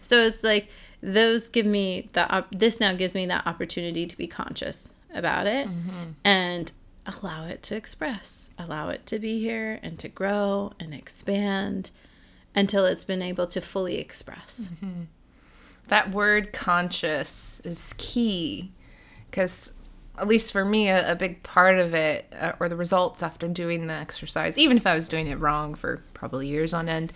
So 0.00 0.18
it's 0.22 0.44
like 0.44 0.68
those 1.02 1.48
give 1.48 1.66
me 1.66 2.10
the 2.12 2.28
op- 2.28 2.52
this 2.52 2.78
now 2.78 2.94
gives 2.94 3.14
me 3.14 3.26
that 3.26 3.46
opportunity 3.46 4.06
to 4.06 4.16
be 4.16 4.26
conscious 4.26 4.94
about 5.12 5.46
it 5.46 5.66
mm-hmm. 5.66 6.10
and 6.24 6.72
allow 7.06 7.46
it 7.46 7.62
to 7.64 7.76
express, 7.76 8.52
allow 8.58 8.88
it 8.88 9.06
to 9.06 9.18
be 9.18 9.40
here 9.40 9.80
and 9.82 9.98
to 9.98 10.08
grow 10.08 10.72
and 10.78 10.94
expand 10.94 11.90
until 12.54 12.86
it's 12.86 13.04
been 13.04 13.22
able 13.22 13.46
to 13.48 13.60
fully 13.60 13.98
express. 13.98 14.70
Mm-hmm. 14.74 15.02
That 15.88 16.10
word 16.10 16.52
conscious 16.52 17.60
is 17.64 17.94
key 17.98 18.72
because, 19.30 19.72
at 20.18 20.28
least 20.28 20.52
for 20.52 20.64
me, 20.64 20.88
a, 20.88 21.12
a 21.12 21.16
big 21.16 21.42
part 21.42 21.78
of 21.78 21.94
it, 21.94 22.26
uh, 22.38 22.52
or 22.60 22.68
the 22.68 22.76
results 22.76 23.22
after 23.22 23.48
doing 23.48 23.86
the 23.86 23.94
exercise, 23.94 24.58
even 24.58 24.76
if 24.76 24.86
I 24.86 24.94
was 24.94 25.08
doing 25.08 25.26
it 25.26 25.38
wrong 25.38 25.74
for 25.74 26.02
probably 26.14 26.48
years 26.48 26.74
on 26.74 26.88
end, 26.88 27.12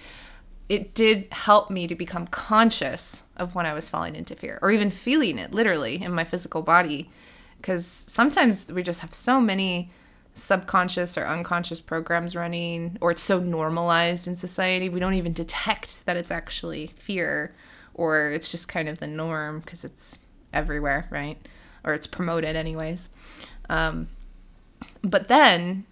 it 0.69 0.95
did 0.95 1.29
help 1.31 1.71
me 1.71 1.87
to 1.87 1.95
become 1.95 2.26
conscious 2.26 3.23
of 3.37 3.55
when 3.55 3.67
I 3.67 3.73
was 3.73 3.88
falling 3.88 4.17
into 4.17 4.35
fear 4.35 4.59
or 4.62 4.71
even 4.71 4.91
feeling 4.91 5.38
it 5.38 5.53
literally 5.53 6.03
in 6.03 6.12
my 6.12 6.25
physical 6.25 6.62
body. 6.62 7.11
Because 7.59 7.87
sometimes 7.87 8.73
we 8.73 8.83
just 8.83 9.00
have 9.00 9.15
so 9.15 9.41
many 9.41 9.91
subconscious 10.35 11.17
or 11.17 11.26
unconscious 11.26 11.81
programs 11.81 12.37
running, 12.37 12.99
or 13.00 13.11
it's 13.11 13.23
so 13.23 13.41
normalized 13.41 14.29
in 14.29 14.37
society, 14.37 14.88
we 14.88 15.00
don't 15.00 15.15
even 15.15 15.33
detect 15.33 16.05
that 16.07 16.17
it's 16.17 16.31
actually 16.31 16.88
fear 16.88 17.55
or 17.95 18.31
it's 18.31 18.50
just 18.50 18.69
kind 18.69 18.88
of 18.88 18.99
the 18.99 19.07
norm 19.07 19.61
because 19.61 19.85
it's 19.85 20.19
everywhere, 20.53 21.09
right? 21.11 21.38
Or 21.87 21.95
it's 21.95 22.07
promoted, 22.07 22.57
anyways. 22.57 23.09
Um, 23.71 24.09
but 25.02 25.28
then 25.28 25.85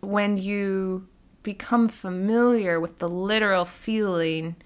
when 0.00 0.36
you 0.36 1.08
become 1.42 1.88
familiar 1.88 2.80
with 2.80 2.98
the 2.98 3.08
literal 3.08 3.64
feeling 3.64 4.56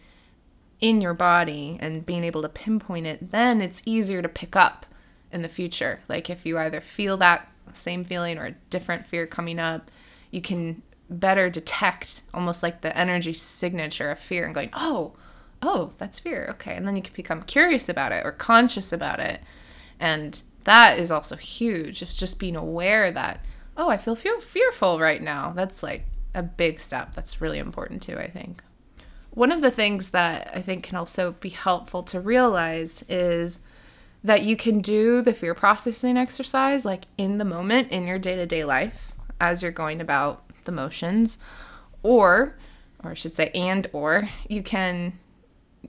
in 0.80 1.00
your 1.00 1.14
body 1.14 1.76
and 1.80 2.06
being 2.06 2.24
able 2.24 2.42
to 2.42 2.48
pinpoint 2.48 3.06
it, 3.06 3.30
then 3.30 3.60
it's 3.60 3.82
easier 3.84 4.22
to 4.22 4.28
pick 4.28 4.56
up 4.56 4.86
in 5.32 5.42
the 5.42 5.48
future. 5.48 6.00
Like 6.08 6.30
if 6.30 6.46
you 6.46 6.58
either 6.58 6.80
feel 6.80 7.16
that 7.18 7.48
same 7.74 8.04
feeling 8.04 8.38
or 8.38 8.46
a 8.46 8.54
different 8.70 9.06
fear 9.06 9.26
coming 9.26 9.58
up, 9.58 9.90
you 10.30 10.40
can 10.40 10.82
better 11.10 11.50
detect 11.50 12.22
almost 12.34 12.62
like 12.62 12.80
the 12.80 12.96
energy 12.96 13.32
signature 13.32 14.10
of 14.10 14.18
fear 14.18 14.44
and 14.44 14.54
going, 14.54 14.70
oh, 14.72 15.14
oh, 15.62 15.92
that's 15.98 16.18
fear. 16.18 16.46
Okay. 16.50 16.76
And 16.76 16.86
then 16.86 16.96
you 16.96 17.02
can 17.02 17.14
become 17.14 17.42
curious 17.42 17.88
about 17.88 18.12
it 18.12 18.24
or 18.24 18.32
conscious 18.32 18.92
about 18.92 19.20
it. 19.20 19.40
And 20.00 20.40
that 20.64 20.98
is 20.98 21.10
also 21.10 21.36
huge. 21.36 22.02
It's 22.02 22.16
just 22.16 22.38
being 22.38 22.56
aware 22.56 23.10
that, 23.10 23.44
oh, 23.76 23.88
I 23.88 23.96
feel, 23.96 24.14
feel 24.14 24.40
fearful 24.40 25.00
right 25.00 25.22
now. 25.22 25.52
That's 25.54 25.82
like 25.82 26.04
a 26.34 26.42
big 26.42 26.80
step. 26.80 27.14
That's 27.14 27.40
really 27.40 27.58
important 27.58 28.02
too, 28.02 28.18
I 28.18 28.28
think. 28.30 28.62
One 29.30 29.52
of 29.52 29.60
the 29.60 29.70
things 29.70 30.10
that 30.10 30.50
I 30.54 30.62
think 30.62 30.84
can 30.84 30.96
also 30.96 31.32
be 31.32 31.50
helpful 31.50 32.02
to 32.04 32.20
realize 32.20 33.02
is 33.08 33.60
that 34.24 34.42
you 34.42 34.56
can 34.56 34.80
do 34.80 35.22
the 35.22 35.32
fear 35.32 35.54
processing 35.54 36.16
exercise 36.16 36.84
like 36.84 37.04
in 37.16 37.38
the 37.38 37.44
moment 37.44 37.92
in 37.92 38.06
your 38.06 38.18
day 38.18 38.34
to 38.34 38.46
day 38.46 38.64
life 38.64 39.12
as 39.40 39.62
you're 39.62 39.70
going 39.70 40.00
about 40.00 40.44
the 40.64 40.72
motions, 40.72 41.38
or, 42.02 42.58
or 43.02 43.12
I 43.12 43.14
should 43.14 43.32
say, 43.32 43.50
and 43.54 43.86
or 43.92 44.28
you 44.48 44.62
can 44.62 45.18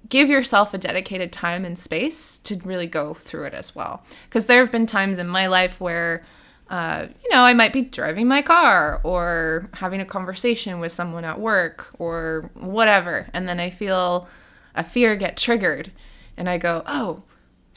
give 0.09 0.29
yourself 0.29 0.73
a 0.73 0.77
dedicated 0.77 1.31
time 1.31 1.65
and 1.65 1.77
space 1.77 2.39
to 2.39 2.55
really 2.63 2.87
go 2.87 3.13
through 3.13 3.45
it 3.45 3.53
as 3.53 3.75
well. 3.75 4.03
Because 4.25 4.47
there 4.47 4.59
have 4.59 4.71
been 4.71 4.85
times 4.85 5.19
in 5.19 5.27
my 5.27 5.47
life 5.47 5.79
where, 5.79 6.23
uh, 6.69 7.07
you 7.23 7.29
know, 7.31 7.41
I 7.41 7.53
might 7.53 7.73
be 7.73 7.83
driving 7.83 8.27
my 8.27 8.41
car 8.41 9.01
or 9.03 9.69
having 9.73 10.01
a 10.01 10.05
conversation 10.05 10.79
with 10.79 10.91
someone 10.91 11.25
at 11.25 11.39
work 11.39 11.89
or 11.99 12.49
whatever, 12.55 13.29
and 13.33 13.47
then 13.47 13.59
I 13.59 13.69
feel 13.69 14.27
a 14.75 14.83
fear 14.83 15.15
get 15.15 15.37
triggered, 15.37 15.91
and 16.37 16.49
I 16.49 16.57
go, 16.57 16.83
oh, 16.85 17.23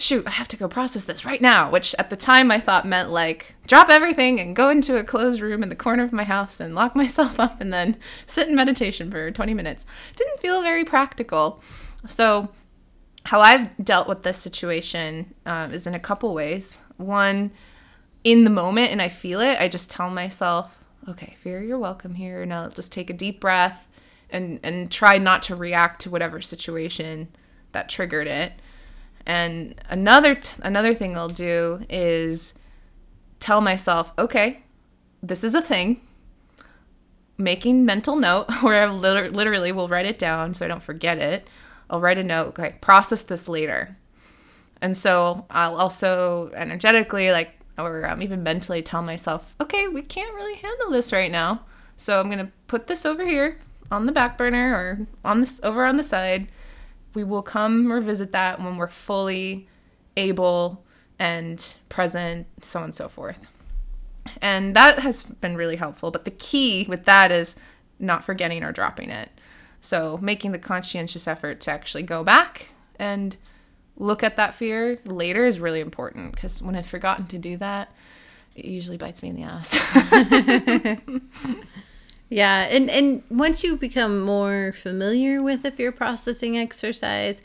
shoot, 0.02 0.26
I 0.26 0.30
have 0.30 0.48
to 0.48 0.56
go 0.56 0.68
process 0.68 1.04
this 1.04 1.24
right 1.24 1.40
now, 1.40 1.70
which 1.70 1.94
at 1.98 2.10
the 2.10 2.16
time 2.16 2.50
I 2.50 2.58
thought 2.58 2.86
meant 2.86 3.10
like 3.10 3.54
drop 3.66 3.88
everything 3.88 4.40
and 4.40 4.56
go 4.56 4.68
into 4.68 4.98
a 4.98 5.04
closed 5.04 5.40
room 5.40 5.62
in 5.62 5.68
the 5.68 5.76
corner 5.76 6.02
of 6.02 6.12
my 6.12 6.24
house 6.24 6.60
and 6.60 6.74
lock 6.74 6.96
myself 6.96 7.38
up 7.38 7.60
and 7.60 7.72
then 7.72 7.96
sit 8.26 8.48
in 8.48 8.54
meditation 8.54 9.10
for 9.10 9.30
20 9.30 9.54
minutes. 9.54 9.86
Didn't 10.16 10.40
feel 10.40 10.62
very 10.62 10.84
practical. 10.84 11.62
So, 12.08 12.48
how 13.24 13.40
I've 13.40 13.76
dealt 13.84 14.08
with 14.08 14.22
this 14.22 14.38
situation 14.38 15.34
um, 15.46 15.72
is 15.72 15.86
in 15.86 15.94
a 15.94 16.00
couple 16.00 16.34
ways. 16.34 16.80
One, 16.96 17.52
in 18.24 18.44
the 18.44 18.50
moment 18.50 18.90
and 18.90 19.00
I 19.00 19.08
feel 19.08 19.40
it, 19.40 19.58
I 19.60 19.68
just 19.68 19.90
tell 19.90 20.10
myself, 20.10 20.76
okay, 21.08 21.36
fear, 21.38 21.62
you're 21.62 21.78
welcome 21.78 22.14
here. 22.14 22.44
Now 22.46 22.68
just 22.68 22.92
take 22.92 23.10
a 23.10 23.14
deep 23.14 23.40
breath 23.40 23.88
and, 24.30 24.60
and 24.62 24.90
try 24.90 25.18
not 25.18 25.42
to 25.42 25.56
react 25.56 26.02
to 26.02 26.10
whatever 26.10 26.40
situation 26.40 27.28
that 27.72 27.88
triggered 27.88 28.26
it. 28.26 28.52
And 29.26 29.74
another 29.88 30.34
t- 30.34 30.60
another 30.62 30.94
thing 30.94 31.16
I'll 31.16 31.28
do 31.28 31.84
is 31.88 32.58
tell 33.38 33.60
myself, 33.60 34.12
okay, 34.18 34.62
this 35.22 35.44
is 35.44 35.54
a 35.54 35.62
thing. 35.62 36.00
Making 37.38 37.84
mental 37.84 38.16
note 38.16 38.50
where 38.62 38.82
I 38.82 38.90
literally 38.90 39.72
will 39.72 39.88
write 39.88 40.06
it 40.06 40.18
down 40.18 40.54
so 40.54 40.64
I 40.64 40.68
don't 40.68 40.82
forget 40.82 41.18
it. 41.18 41.48
I'll 41.92 42.00
write 42.00 42.18
a 42.18 42.24
note, 42.24 42.48
okay, 42.48 42.74
process 42.80 43.22
this 43.22 43.46
later. 43.46 43.96
And 44.80 44.96
so 44.96 45.46
I'll 45.48 45.76
also 45.76 46.50
energetically, 46.54 47.30
like, 47.30 47.52
or 47.78 48.04
um, 48.08 48.20
even 48.20 48.42
mentally 48.42 48.82
tell 48.82 49.02
myself, 49.02 49.54
okay, 49.60 49.86
we 49.86 50.02
can't 50.02 50.34
really 50.34 50.56
handle 50.56 50.90
this 50.90 51.12
right 51.12 51.30
now. 51.30 51.64
So 51.96 52.18
I'm 52.18 52.28
going 52.28 52.44
to 52.44 52.52
put 52.66 52.88
this 52.88 53.06
over 53.06 53.24
here 53.24 53.60
on 53.92 54.06
the 54.06 54.12
back 54.12 54.36
burner 54.36 54.74
or 54.74 55.06
on 55.24 55.38
this 55.38 55.60
over 55.62 55.84
on 55.84 55.96
the 55.96 56.02
side 56.02 56.48
we 57.14 57.24
will 57.24 57.42
come 57.42 57.90
revisit 57.90 58.32
that 58.32 58.60
when 58.60 58.76
we're 58.76 58.88
fully 58.88 59.68
able 60.16 60.84
and 61.18 61.74
present, 61.88 62.46
so 62.62 62.80
on 62.80 62.86
and 62.86 62.94
so 62.94 63.08
forth. 63.08 63.46
And 64.40 64.74
that 64.76 65.00
has 65.00 65.22
been 65.22 65.56
really 65.56 65.76
helpful. 65.76 66.10
But 66.10 66.24
the 66.24 66.30
key 66.30 66.86
with 66.88 67.04
that 67.04 67.30
is 67.30 67.56
not 67.98 68.24
forgetting 68.24 68.62
or 68.62 68.72
dropping 68.72 69.10
it. 69.10 69.28
So 69.82 70.18
making 70.22 70.52
the 70.52 70.58
conscientious 70.58 71.28
effort 71.28 71.60
to 71.60 71.70
actually 71.70 72.04
go 72.04 72.24
back 72.24 72.70
and 72.98 73.36
look 73.98 74.22
at 74.22 74.36
that 74.36 74.54
fear 74.54 74.98
later 75.04 75.44
is 75.44 75.60
really 75.60 75.80
important 75.80 76.32
because 76.32 76.62
when 76.62 76.74
I've 76.74 76.86
forgotten 76.86 77.26
to 77.26 77.38
do 77.38 77.58
that, 77.58 77.92
it 78.56 78.64
usually 78.64 78.96
bites 78.96 79.22
me 79.22 79.28
in 79.28 79.36
the 79.36 79.42
ass. 79.42 79.78
Yeah, 82.32 82.62
and 82.62 82.88
and 82.88 83.22
once 83.28 83.62
you 83.62 83.76
become 83.76 84.22
more 84.22 84.72
familiar 84.74 85.42
with 85.42 85.62
the 85.62 85.70
fear 85.70 85.92
processing 85.92 86.56
exercise, 86.56 87.42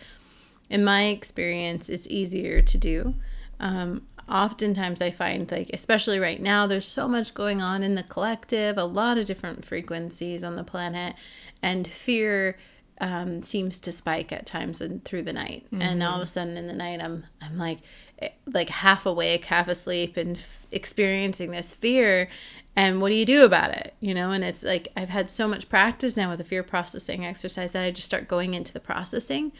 in 0.70 0.86
my 0.86 1.08
experience, 1.08 1.89
it's 1.89 2.08
easier 2.08 2.62
to 2.62 2.77
do. 2.77 3.13
Um, 3.60 4.03
oftentimes, 4.29 5.01
I 5.01 5.12
find 5.12 5.51
like, 5.51 5.72
especially 5.74 6.20
right 6.20 6.41
now, 6.41 6.67
there's 6.67 6.88
so 6.88 7.06
much 7.06 7.34
going 7.34 7.62
on 7.62 7.84
in 7.84 7.96
the 7.96 8.03
collective, 8.03 8.77
a 8.77 8.86
lot 8.86 9.17
of 9.17 9.25
different 9.25 9.65
frequencies 9.65 10.41
on 10.41 10.56
the 10.56 10.63
planet, 10.63 11.15
and 11.62 11.88
fear 11.88 12.58
um, 13.00 13.44
seems 13.44 13.78
to 13.80 13.92
spike 13.92 14.32
at 14.32 14.46
times 14.46 14.82
and 14.82 15.04
through 15.06 15.24
the 15.24 15.34
night. 15.34 15.66
Mm-hmm. 15.66 15.82
And 15.82 16.04
all 16.04 16.18
of 16.18 16.24
a 16.24 16.28
sudden, 16.28 16.58
in 16.58 16.68
the 16.68 16.74
night, 16.74 17.02
I'm 17.02 17.26
I'm 17.42 17.58
like 17.58 17.80
eh, 18.20 18.30
like 18.46 18.70
half 18.70 19.06
awake, 19.06 19.46
half 19.46 19.68
asleep, 19.68 20.18
and 20.18 20.38
f- 20.38 20.66
experiencing 20.72 21.52
this 21.52 21.74
fear 21.74 22.30
and 22.78 23.02
what 23.02 23.10
do 23.10 23.16
you 23.16 23.26
do 23.26 23.44
about 23.44 23.72
it 23.72 23.94
you 24.00 24.14
know 24.14 24.32
and 24.32 24.44
it's 24.44 24.64
like 24.64 24.88
i've 24.96 25.10
had 25.10 25.30
so 25.30 25.48
much 25.48 25.68
practice 25.68 26.16
now 26.16 26.30
with 26.30 26.38
the 26.38 26.44
fear 26.44 26.64
processing 26.64 27.26
exercise 27.26 27.74
that 27.74 27.84
i 27.84 27.92
just 27.92 28.06
start 28.06 28.28
going 28.28 28.54
into 28.54 28.72
the 28.72 28.80
processing 28.80 29.52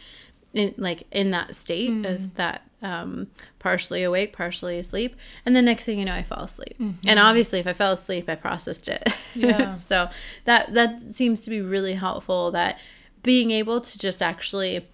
in 0.54 0.74
like 0.76 1.04
in 1.10 1.30
that 1.30 1.54
state 1.54 1.90
mm. 1.90 2.06
of 2.06 2.34
that 2.36 2.62
um, 2.80 3.26
partially 3.58 4.02
awake 4.04 4.32
partially 4.32 4.78
asleep 4.78 5.16
and 5.44 5.56
the 5.56 5.62
next 5.62 5.84
thing 5.84 5.98
you 5.98 6.04
know 6.04 6.14
i 6.14 6.22
fall 6.22 6.44
asleep 6.44 6.76
mm-hmm. 6.78 7.08
and 7.08 7.18
obviously 7.18 7.58
if 7.58 7.66
i 7.66 7.72
fell 7.72 7.92
asleep 7.92 8.28
i 8.28 8.36
processed 8.36 8.86
it 8.88 9.02
yeah 9.34 9.74
so 9.90 10.08
that 10.44 10.72
that 10.74 11.02
seems 11.02 11.44
to 11.44 11.50
be 11.50 11.60
really 11.60 11.94
helpful 11.94 12.52
that 12.52 12.78
being 13.22 13.50
able 13.50 13.80
to 13.80 13.98
just 13.98 14.22
actually 14.22 14.86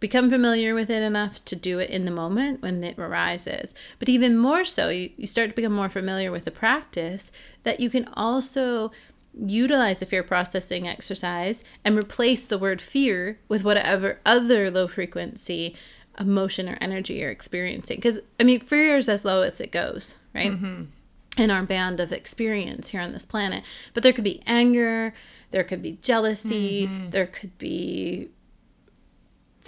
become 0.00 0.30
familiar 0.30 0.74
with 0.74 0.90
it 0.90 1.02
enough 1.02 1.44
to 1.44 1.56
do 1.56 1.78
it 1.78 1.90
in 1.90 2.04
the 2.04 2.10
moment 2.10 2.62
when 2.62 2.84
it 2.84 2.98
arises. 2.98 3.74
But 3.98 4.08
even 4.08 4.38
more 4.38 4.64
so, 4.64 4.90
you, 4.90 5.10
you 5.16 5.26
start 5.26 5.50
to 5.50 5.56
become 5.56 5.72
more 5.72 5.88
familiar 5.88 6.30
with 6.30 6.44
the 6.44 6.50
practice 6.50 7.32
that 7.64 7.80
you 7.80 7.90
can 7.90 8.08
also 8.14 8.92
utilize 9.34 10.00
the 10.00 10.06
fear 10.06 10.22
processing 10.22 10.86
exercise 10.86 11.64
and 11.84 11.96
replace 11.96 12.44
the 12.44 12.58
word 12.58 12.80
fear 12.80 13.38
with 13.48 13.64
whatever 13.64 14.18
other 14.26 14.70
low 14.70 14.88
frequency 14.88 15.76
emotion 16.18 16.68
or 16.68 16.76
energy 16.80 17.14
you're 17.14 17.30
experiencing. 17.30 17.96
Because, 17.96 18.20
I 18.40 18.44
mean, 18.44 18.60
fear 18.60 18.96
is 18.96 19.08
as 19.08 19.24
low 19.24 19.42
as 19.42 19.60
it 19.60 19.70
goes, 19.70 20.16
right? 20.34 20.52
Mm-hmm. 20.52 20.84
In 21.36 21.50
our 21.50 21.62
band 21.62 22.00
of 22.00 22.12
experience 22.12 22.88
here 22.88 23.00
on 23.00 23.12
this 23.12 23.24
planet. 23.24 23.62
But 23.94 24.02
there 24.02 24.12
could 24.12 24.24
be 24.24 24.42
anger, 24.46 25.14
there 25.50 25.64
could 25.64 25.82
be 25.82 25.98
jealousy, 26.02 26.86
mm-hmm. 26.86 27.10
there 27.10 27.26
could 27.26 27.56
be 27.58 28.28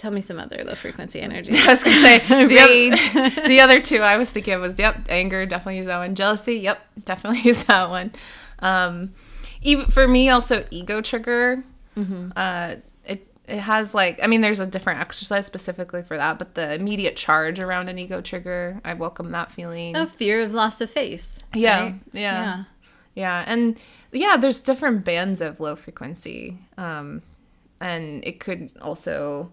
Tell 0.01 0.09
me 0.09 0.21
some 0.21 0.39
other 0.39 0.63
low 0.63 0.73
frequency 0.73 1.21
energy. 1.21 1.53
I 1.55 1.67
was 1.67 1.83
gonna 1.83 1.95
say 2.01 2.17
the 2.27 2.47
rage. 2.47 3.15
Other, 3.15 3.29
the 3.47 3.59
other 3.59 3.79
two 3.79 3.99
I 3.99 4.17
was 4.17 4.31
thinking 4.31 4.55
of 4.55 4.61
was 4.61 4.79
yep, 4.79 4.97
anger 5.09 5.45
definitely 5.45 5.77
use 5.77 5.85
that 5.85 5.99
one. 5.99 6.15
Jealousy, 6.15 6.55
yep, 6.55 6.79
definitely 7.05 7.41
use 7.41 7.65
that 7.65 7.87
one. 7.87 8.11
Um, 8.57 9.13
even 9.61 9.87
for 9.87 10.07
me, 10.07 10.29
also 10.29 10.65
ego 10.71 11.01
trigger. 11.01 11.63
Mm-hmm. 11.97 12.31
Uh, 12.35 12.75
it 13.05 13.27
it 13.47 13.59
has 13.59 13.93
like 13.93 14.19
I 14.21 14.27
mean, 14.27 14.41
there's 14.41 14.59
a 14.59 14.67
different 14.67 14.99
exercise 14.99 15.45
specifically 15.45 16.03
for 16.03 16.17
that, 16.17 16.39
but 16.39 16.55
the 16.55 16.73
immediate 16.73 17.15
charge 17.15 17.59
around 17.59 17.89
an 17.89 17.99
ego 17.99 18.21
trigger, 18.21 18.81
I 18.83 18.93
welcome 18.93 19.31
that 19.31 19.51
feeling. 19.51 19.95
A 19.95 20.07
fear 20.07 20.41
of 20.41 20.53
loss 20.53 20.81
of 20.81 20.89
face. 20.89 21.43
Yeah, 21.53 21.81
right? 21.81 21.95
yeah, 22.13 22.21
yeah, 22.43 22.63
yeah, 23.15 23.43
and 23.47 23.79
yeah, 24.11 24.37
there's 24.37 24.59
different 24.61 25.05
bands 25.05 25.41
of 25.41 25.59
low 25.59 25.75
frequency. 25.75 26.57
Um, 26.77 27.21
and 27.79 28.23
it 28.25 28.39
could 28.39 28.69
also 28.81 29.51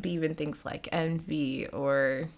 be 0.00 0.10
even 0.10 0.34
things 0.34 0.64
like 0.64 0.88
envy 0.92 1.66
or 1.68 2.28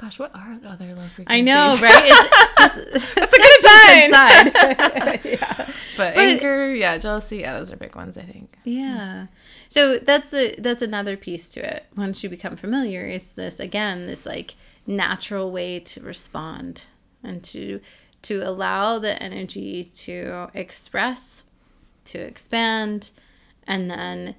gosh, 0.00 0.18
what 0.18 0.34
are 0.34 0.58
other 0.66 0.94
low 0.94 1.06
frequencies? 1.08 1.26
I 1.28 1.40
know, 1.42 1.76
right? 1.82 2.12
It's, 2.58 2.76
it's, 2.94 3.14
That's 3.14 3.34
a 3.34 3.38
good 3.38 3.60
sign. 3.60 5.20
yeah. 5.32 5.72
But, 5.96 6.14
but, 6.14 6.16
anger, 6.16 6.74
yeah, 6.74 6.96
jealousy, 6.96 7.38
yeah, 7.38 7.58
those 7.58 7.70
are 7.70 7.76
big 7.76 7.94
ones, 7.94 8.16
I 8.16 8.22
think. 8.22 8.56
Yeah. 8.64 9.26
So 9.68 9.98
that's 9.98 10.32
a 10.32 10.56
that's 10.56 10.82
another 10.82 11.16
piece 11.16 11.52
to 11.52 11.76
it. 11.76 11.84
Once 11.96 12.24
you 12.24 12.30
become 12.30 12.56
familiar, 12.56 13.04
it's 13.04 13.32
this 13.32 13.60
again, 13.60 14.06
this 14.06 14.24
like 14.24 14.54
natural 14.86 15.52
way 15.52 15.78
to 15.80 16.00
respond 16.00 16.84
and 17.22 17.44
to 17.44 17.80
to 18.22 18.40
allow 18.42 18.98
the 18.98 19.22
energy 19.22 19.84
to 19.84 20.50
express, 20.54 21.44
to 22.06 22.18
expand, 22.18 23.10
and 23.66 23.90
then 23.90 24.34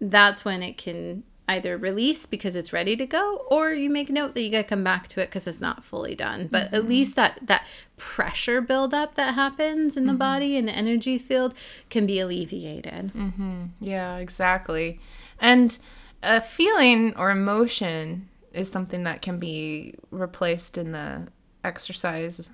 that's 0.00 0.44
when 0.44 0.62
it 0.62 0.76
can 0.76 1.22
either 1.52 1.76
release 1.76 2.26
because 2.26 2.56
it's 2.56 2.72
ready 2.72 2.96
to 2.96 3.06
go 3.06 3.46
or 3.50 3.72
you 3.72 3.88
make 3.90 4.10
note 4.10 4.34
that 4.34 4.42
you 4.42 4.50
got 4.50 4.62
to 4.62 4.68
come 4.68 4.84
back 4.84 5.08
to 5.08 5.20
it 5.20 5.26
because 5.26 5.46
it's 5.46 5.60
not 5.60 5.84
fully 5.84 6.14
done 6.14 6.48
but 6.50 6.66
mm-hmm. 6.66 6.74
at 6.74 6.88
least 6.88 7.16
that 7.16 7.38
that 7.42 7.64
pressure 7.96 8.60
buildup 8.60 9.14
that 9.14 9.34
happens 9.34 9.96
in 9.96 10.06
the 10.06 10.12
mm-hmm. 10.12 10.18
body 10.18 10.56
and 10.56 10.66
the 10.66 10.72
energy 10.72 11.18
field 11.18 11.54
can 11.90 12.06
be 12.06 12.18
alleviated 12.18 13.12
mm-hmm. 13.14 13.64
yeah 13.80 14.16
exactly 14.16 14.98
and 15.40 15.78
a 16.22 16.40
feeling 16.40 17.14
or 17.16 17.30
emotion 17.30 18.28
is 18.52 18.70
something 18.70 19.04
that 19.04 19.22
can 19.22 19.38
be 19.38 19.94
replaced 20.10 20.78
in 20.78 20.92
the 20.92 21.28
exercise. 21.64 22.50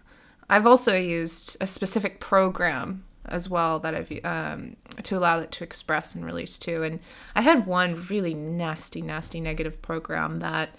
I've 0.48 0.66
also 0.66 0.96
used 0.96 1.56
a 1.60 1.66
specific 1.66 2.20
program 2.20 3.04
as 3.26 3.48
well 3.48 3.78
that 3.80 3.94
I've 3.94 4.20
um, 4.24 4.76
to 5.04 5.16
allow 5.16 5.40
it 5.40 5.50
to 5.52 5.64
express 5.64 6.14
and 6.14 6.24
release 6.24 6.58
too. 6.58 6.82
And 6.82 7.00
I 7.34 7.42
had 7.42 7.66
one 7.66 8.06
really 8.08 8.34
nasty, 8.34 9.02
nasty 9.02 9.40
negative 9.40 9.80
program 9.82 10.40
that 10.40 10.70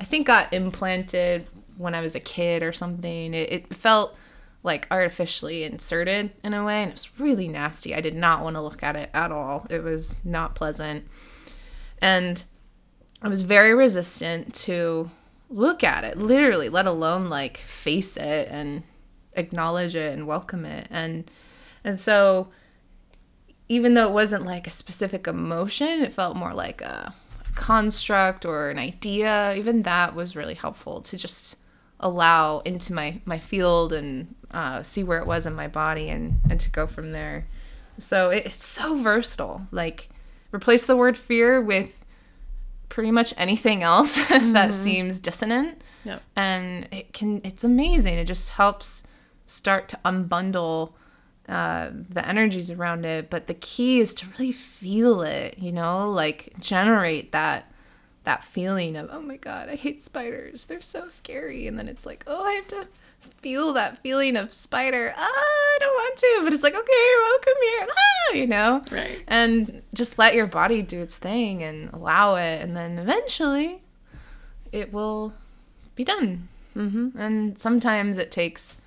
I 0.00 0.04
think 0.04 0.26
got 0.26 0.52
implanted 0.52 1.46
when 1.76 1.94
I 1.94 2.00
was 2.00 2.14
a 2.14 2.20
kid 2.20 2.62
or 2.62 2.72
something. 2.72 3.34
It, 3.34 3.52
it 3.52 3.74
felt 3.74 4.16
like 4.62 4.86
artificially 4.90 5.64
inserted 5.64 6.30
in 6.44 6.54
a 6.54 6.64
way, 6.64 6.82
and 6.82 6.90
it 6.90 6.94
was 6.94 7.18
really 7.18 7.48
nasty. 7.48 7.94
I 7.94 8.00
did 8.00 8.14
not 8.14 8.42
want 8.42 8.54
to 8.56 8.62
look 8.62 8.82
at 8.82 8.96
it 8.96 9.10
at 9.12 9.32
all. 9.32 9.66
It 9.70 9.82
was 9.82 10.24
not 10.24 10.54
pleasant. 10.54 11.06
And 12.00 12.42
I 13.22 13.28
was 13.28 13.42
very 13.42 13.74
resistant 13.74 14.54
to 14.54 15.10
look 15.48 15.84
at 15.84 16.04
it, 16.04 16.16
literally, 16.16 16.68
let 16.68 16.86
alone 16.86 17.28
like 17.28 17.58
face 17.58 18.16
it 18.16 18.48
and 18.50 18.82
acknowledge 19.34 19.94
it 19.94 20.12
and 20.12 20.26
welcome 20.26 20.64
it. 20.64 20.88
And 20.90 21.30
and 21.84 21.98
so 21.98 22.48
even 23.72 23.94
though 23.94 24.06
it 24.06 24.12
wasn't 24.12 24.44
like 24.44 24.66
a 24.66 24.70
specific 24.70 25.26
emotion, 25.26 26.02
it 26.02 26.12
felt 26.12 26.36
more 26.36 26.52
like 26.52 26.82
a 26.82 27.14
construct 27.54 28.44
or 28.44 28.68
an 28.68 28.78
idea. 28.78 29.54
Even 29.56 29.80
that 29.84 30.14
was 30.14 30.36
really 30.36 30.52
helpful 30.52 31.00
to 31.00 31.16
just 31.16 31.58
allow 31.98 32.58
into 32.60 32.92
my 32.92 33.18
my 33.24 33.38
field 33.38 33.94
and 33.94 34.34
uh, 34.50 34.82
see 34.82 35.02
where 35.02 35.20
it 35.20 35.26
was 35.26 35.46
in 35.46 35.54
my 35.54 35.68
body 35.68 36.10
and 36.10 36.38
and 36.50 36.60
to 36.60 36.68
go 36.68 36.86
from 36.86 37.12
there. 37.12 37.46
So 37.96 38.28
it, 38.28 38.44
it's 38.44 38.62
so 38.62 38.94
versatile. 38.94 39.66
Like 39.70 40.10
replace 40.52 40.84
the 40.84 40.96
word 40.96 41.16
fear 41.16 41.58
with 41.58 42.04
pretty 42.90 43.10
much 43.10 43.32
anything 43.38 43.82
else 43.82 44.16
that 44.28 44.74
seems 44.74 45.18
dissonant. 45.18 45.82
Yep. 46.04 46.22
And 46.36 46.88
it 46.92 47.14
can 47.14 47.40
it's 47.42 47.64
amazing. 47.64 48.18
It 48.18 48.26
just 48.26 48.50
helps 48.50 49.06
start 49.46 49.88
to 49.88 49.98
unbundle 50.04 50.92
uh, 51.48 51.90
the 52.08 52.26
energies 52.26 52.70
around 52.70 53.04
it. 53.04 53.30
But 53.30 53.46
the 53.46 53.54
key 53.54 54.00
is 54.00 54.14
to 54.14 54.26
really 54.38 54.52
feel 54.52 55.22
it, 55.22 55.58
you 55.58 55.72
know, 55.72 56.10
like 56.10 56.52
generate 56.58 57.32
that 57.32 57.66
that 58.24 58.44
feeling 58.44 58.96
of 58.96 59.08
oh 59.12 59.20
my 59.20 59.36
god, 59.36 59.68
I 59.68 59.74
hate 59.74 60.00
spiders. 60.00 60.66
They're 60.66 60.80
so 60.80 61.08
scary. 61.08 61.66
And 61.66 61.78
then 61.78 61.88
it's 61.88 62.06
like, 62.06 62.24
oh, 62.26 62.44
I 62.44 62.52
have 62.52 62.68
to 62.68 62.86
feel 63.20 63.72
that 63.72 63.98
feeling 63.98 64.36
of 64.36 64.52
spider. 64.52 65.14
Ah, 65.16 65.28
I 65.28 65.76
don't 65.80 65.94
want 65.94 66.16
to, 66.18 66.40
but 66.44 66.52
it's 66.52 66.62
like, 66.62 66.74
okay, 66.74 67.14
welcome 67.20 67.52
here. 67.62 67.86
Ah, 67.90 68.34
you 68.34 68.46
know? 68.46 68.82
Right. 68.90 69.22
And 69.26 69.82
just 69.94 70.18
let 70.18 70.34
your 70.34 70.46
body 70.46 70.82
do 70.82 71.00
its 71.00 71.18
thing 71.18 71.62
and 71.62 71.92
allow 71.92 72.36
it. 72.36 72.62
And 72.62 72.76
then 72.76 72.98
eventually 72.98 73.80
it 74.72 74.92
will 74.92 75.34
be 75.94 76.04
done. 76.04 76.48
Mm-hmm. 76.76 77.18
And 77.18 77.58
sometimes 77.58 78.18
it 78.18 78.30
takes 78.30 78.78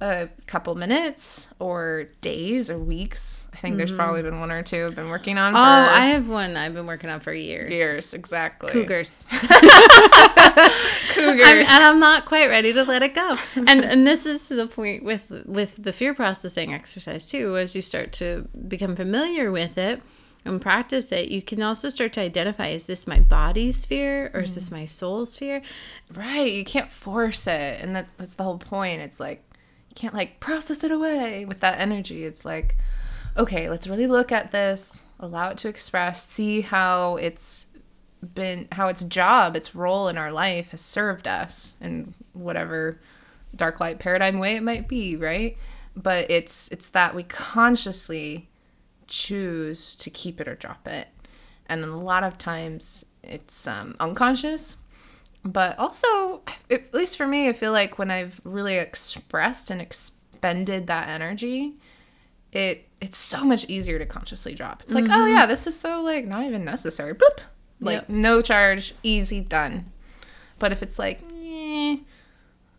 a 0.00 0.28
couple 0.46 0.74
minutes 0.76 1.48
or 1.58 2.08
days 2.20 2.70
or 2.70 2.78
weeks. 2.78 3.48
I 3.52 3.56
think 3.56 3.76
there's 3.76 3.90
mm-hmm. 3.90 3.98
probably 3.98 4.22
been 4.22 4.38
one 4.38 4.52
or 4.52 4.62
two 4.62 4.86
I've 4.86 4.94
been 4.94 5.08
working 5.08 5.38
on 5.38 5.54
oh, 5.54 5.56
for 5.56 5.60
Oh, 5.60 5.62
I 5.62 6.06
have 6.10 6.28
one 6.28 6.56
I've 6.56 6.74
been 6.74 6.86
working 6.86 7.10
on 7.10 7.18
for 7.18 7.32
years. 7.32 7.74
years. 7.74 8.14
Exactly. 8.14 8.70
Cougars. 8.70 9.26
Cougars. 9.30 9.48
I'm, 11.16 11.58
and 11.58 11.68
I'm 11.68 11.98
not 11.98 12.26
quite 12.26 12.48
ready 12.48 12.72
to 12.72 12.84
let 12.84 13.02
it 13.02 13.14
go. 13.14 13.36
And 13.56 13.84
and 13.84 14.06
this 14.06 14.24
is 14.24 14.46
to 14.48 14.54
the 14.54 14.68
point 14.68 15.02
with 15.02 15.30
with 15.46 15.82
the 15.82 15.92
fear 15.92 16.14
processing 16.14 16.72
exercise 16.72 17.28
too. 17.28 17.56
As 17.56 17.74
you 17.74 17.82
start 17.82 18.12
to 18.14 18.46
become 18.68 18.94
familiar 18.94 19.50
with 19.50 19.76
it 19.78 20.00
and 20.44 20.60
practice 20.60 21.10
it, 21.10 21.28
you 21.30 21.42
can 21.42 21.60
also 21.60 21.88
start 21.88 22.12
to 22.12 22.20
identify: 22.20 22.68
is 22.68 22.86
this 22.86 23.08
my 23.08 23.18
body's 23.18 23.84
fear 23.84 24.30
or 24.32 24.42
is 24.42 24.54
this 24.54 24.68
mm. 24.68 24.72
my 24.72 24.84
soul's 24.84 25.36
fear? 25.36 25.60
Right. 26.14 26.52
You 26.52 26.64
can't 26.64 26.90
force 26.90 27.48
it. 27.48 27.82
And 27.82 27.96
that, 27.96 28.06
that's 28.16 28.34
the 28.34 28.44
whole 28.44 28.58
point. 28.58 29.02
It's 29.02 29.18
like, 29.18 29.42
you 29.88 29.94
can't 29.94 30.14
like 30.14 30.40
process 30.40 30.84
it 30.84 30.90
away 30.90 31.44
with 31.44 31.60
that 31.60 31.80
energy. 31.80 32.24
It's 32.24 32.44
like, 32.44 32.76
okay, 33.36 33.68
let's 33.68 33.86
really 33.86 34.06
look 34.06 34.32
at 34.32 34.50
this, 34.50 35.04
allow 35.20 35.50
it 35.50 35.58
to 35.58 35.68
express, 35.68 36.26
see 36.26 36.60
how 36.60 37.16
it's 37.16 37.68
been, 38.34 38.68
how 38.72 38.88
its 38.88 39.04
job, 39.04 39.56
its 39.56 39.74
role 39.74 40.08
in 40.08 40.18
our 40.18 40.32
life 40.32 40.70
has 40.70 40.80
served 40.80 41.28
us 41.28 41.74
in 41.80 42.14
whatever 42.32 43.00
dark 43.54 43.80
light 43.80 43.98
paradigm 43.98 44.38
way 44.38 44.56
it 44.56 44.62
might 44.62 44.88
be, 44.88 45.16
right? 45.16 45.56
But 45.96 46.30
it's 46.30 46.68
it's 46.68 46.88
that 46.90 47.14
we 47.14 47.22
consciously 47.24 48.48
choose 49.06 49.96
to 49.96 50.10
keep 50.10 50.40
it 50.40 50.48
or 50.48 50.54
drop 50.54 50.86
it. 50.86 51.08
And 51.66 51.84
a 51.84 51.96
lot 51.96 52.24
of 52.24 52.38
times 52.38 53.04
it's 53.22 53.66
um, 53.66 53.96
unconscious 54.00 54.76
but 55.44 55.78
also 55.78 56.42
at 56.70 56.92
least 56.92 57.16
for 57.16 57.26
me 57.26 57.48
i 57.48 57.52
feel 57.52 57.72
like 57.72 57.98
when 57.98 58.10
i've 58.10 58.40
really 58.44 58.76
expressed 58.76 59.70
and 59.70 59.80
expended 59.80 60.86
that 60.88 61.08
energy 61.08 61.74
it 62.52 62.86
it's 63.00 63.16
so 63.16 63.44
much 63.44 63.64
easier 63.68 63.98
to 63.98 64.06
consciously 64.06 64.54
drop 64.54 64.82
it's 64.82 64.92
like 64.94 65.06
oh 65.10 65.26
yeah 65.26 65.46
this 65.46 65.66
is 65.66 65.78
so 65.78 66.02
like 66.02 66.26
not 66.26 66.44
even 66.44 66.64
necessary 66.64 67.14
boop 67.14 67.40
like 67.80 67.94
Yep. 67.98 68.08
no 68.08 68.42
charge 68.42 68.94
easy 69.02 69.40
done 69.40 69.92
but 70.58 70.72
if 70.72 70.82
it's 70.82 70.98
like 70.98 71.20
eh, 71.40 71.96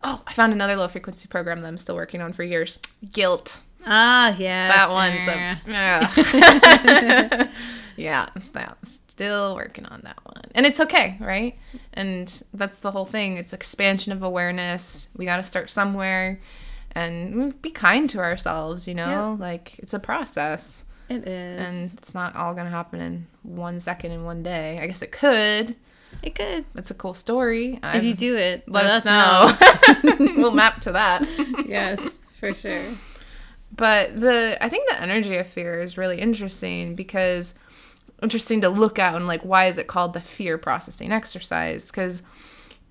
oh 0.02 0.22
i 0.26 0.32
found 0.32 0.52
another 0.52 0.76
low 0.76 0.88
frequency 0.88 1.28
program 1.28 1.60
that 1.62 1.68
i'm 1.68 1.78
still 1.78 1.94
working 1.96 2.20
on 2.20 2.32
for 2.32 2.42
years 2.42 2.78
guilt 3.12 3.60
Ah, 3.86 4.36
yeah. 4.36 4.68
that 4.68 4.90
one's 4.90 5.26
a, 5.26 5.58
yeah. 5.66 7.48
yeah, 7.96 8.28
it's 8.36 8.48
that. 8.50 8.76
Still 9.20 9.54
working 9.54 9.84
on 9.84 10.00
that 10.04 10.16
one. 10.24 10.44
And 10.54 10.64
it's 10.64 10.80
okay, 10.80 11.18
right? 11.20 11.58
And 11.92 12.42
that's 12.54 12.76
the 12.76 12.90
whole 12.90 13.04
thing. 13.04 13.36
It's 13.36 13.52
expansion 13.52 14.14
of 14.14 14.22
awareness. 14.22 15.10
We 15.14 15.26
got 15.26 15.36
to 15.36 15.42
start 15.42 15.70
somewhere 15.70 16.40
and 16.92 17.60
be 17.60 17.68
kind 17.70 18.08
to 18.08 18.18
ourselves, 18.18 18.88
you 18.88 18.94
know? 18.94 19.36
Like 19.38 19.78
it's 19.78 19.92
a 19.92 19.98
process. 19.98 20.86
It 21.10 21.28
is. 21.28 21.70
And 21.70 21.98
it's 21.98 22.14
not 22.14 22.34
all 22.34 22.54
going 22.54 22.64
to 22.64 22.70
happen 22.70 23.02
in 23.02 23.26
one 23.42 23.78
second 23.78 24.12
in 24.12 24.24
one 24.24 24.42
day. 24.42 24.78
I 24.80 24.86
guess 24.86 25.02
it 25.02 25.12
could. 25.12 25.76
it 26.22 26.34
could. 26.34 26.64
It's 26.74 26.90
a 26.90 26.94
cool 26.94 27.12
story. 27.12 27.74
If 27.74 27.84
I've- 27.84 28.06
you 28.06 28.14
do 28.14 28.38
it, 28.38 28.66
let, 28.68 28.86
us 28.86 29.04
know. 29.04 29.52
we'll 30.34 30.52
map 30.52 30.80
to 30.80 30.92
that. 30.92 31.28
yes, 31.66 32.20
for 32.38 32.54
sure. 32.54 32.84
But 33.76 34.18
the 34.18 34.56
I 34.64 34.70
think 34.70 34.88
the 34.88 35.00
energy 35.00 35.36
of 35.36 35.46
fear 35.46 35.78
is 35.82 35.98
really 35.98 36.20
interesting 36.20 36.94
because 36.94 37.58
interesting 38.22 38.60
to 38.62 38.68
look 38.68 38.98
at 38.98 39.14
and 39.14 39.26
like 39.26 39.42
why 39.42 39.66
is 39.66 39.78
it 39.78 39.86
called 39.86 40.12
the 40.14 40.20
fear 40.20 40.58
processing 40.58 41.12
exercise? 41.12 41.90
Because 41.90 42.22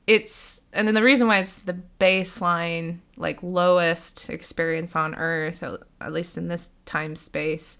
it's 0.10 0.65
and 0.74 0.88
then 0.88 0.96
the 0.96 1.04
reason 1.04 1.28
why 1.28 1.38
it's 1.38 1.60
the 1.60 1.78
baseline 2.00 2.98
like 3.15 3.44
lowest 3.44 4.28
experience 4.32 4.96
on 4.96 5.13
earth 5.13 5.62
at- 5.62 6.12
least 6.12 6.36
in 6.36 6.48
this 6.48 6.72
time 6.86 7.15
space 7.15 7.78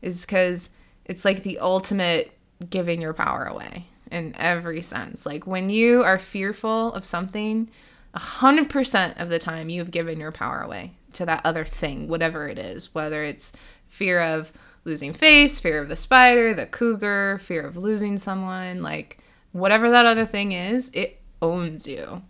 is 0.00 0.24
because 0.24 0.70
it's 1.04 1.22
like 1.22 1.42
the 1.42 1.58
ultimate 1.58 2.32
giving 2.70 3.02
your 3.02 3.12
power 3.12 3.44
away 3.44 3.86
in 4.10 4.34
every 4.38 4.80
sense 4.80 5.26
like 5.26 5.46
when 5.46 5.68
you 5.68 6.02
are 6.02 6.18
fearful 6.18 6.94
of 6.94 7.04
something 7.04 7.68
100% 8.14 9.20
of 9.20 9.28
the 9.28 9.38
time 9.38 9.68
you've 9.68 9.90
given 9.90 10.18
your 10.18 10.32
power 10.32 10.60
away 10.62 10.94
to 11.12 11.26
that 11.26 11.42
other 11.44 11.66
thing 11.66 12.08
whatever 12.08 12.48
it 12.48 12.58
is 12.58 12.94
whether 12.94 13.22
it's 13.22 13.52
fear 13.88 14.18
of 14.18 14.50
losing 14.86 15.12
face 15.12 15.60
fear 15.60 15.82
of 15.82 15.88
the 15.88 15.96
spider 15.96 16.54
the 16.54 16.66
cougar 16.66 17.38
fear 17.38 17.66
of 17.66 17.76
losing 17.76 18.16
someone 18.16 18.82
like 18.82 19.18
whatever 19.52 19.90
that 19.90 20.06
other 20.06 20.24
thing 20.24 20.52
is 20.52 20.90
it 20.94 21.20
owns 21.42 21.86
you 21.86 22.22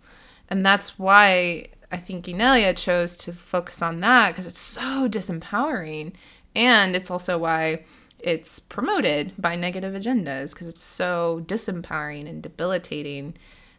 and 0.49 0.65
that's 0.65 0.97
why 0.97 1.67
I 1.91 1.97
think 1.97 2.27
Inelia 2.27 2.73
chose 2.73 3.15
to 3.17 3.31
focus 3.31 3.81
on 3.81 4.01
that 4.01 4.29
because 4.29 4.47
it's 4.47 4.59
so 4.59 5.07
disempowering. 5.09 6.13
And 6.55 6.95
it's 6.95 7.11
also 7.11 7.37
why 7.37 7.85
it's 8.19 8.59
promoted 8.59 9.33
by 9.37 9.55
negative 9.55 9.93
agendas 9.93 10.53
because 10.53 10.67
it's 10.67 10.83
so 10.83 11.43
disempowering 11.45 12.27
and 12.27 12.41
debilitating 12.41 13.35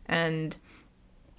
and 0.06 0.56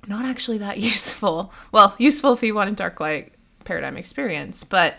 not 0.08 0.26
actually 0.26 0.58
that 0.60 0.78
useful. 0.80 1.54
Well, 1.72 1.96
useful 1.98 2.34
if 2.34 2.44
you 2.44 2.54
want 2.54 2.70
a 2.70 2.74
dark 2.74 3.00
light 3.00 3.34
paradigm 3.64 3.98
experience. 3.98 4.64
But 4.64 4.96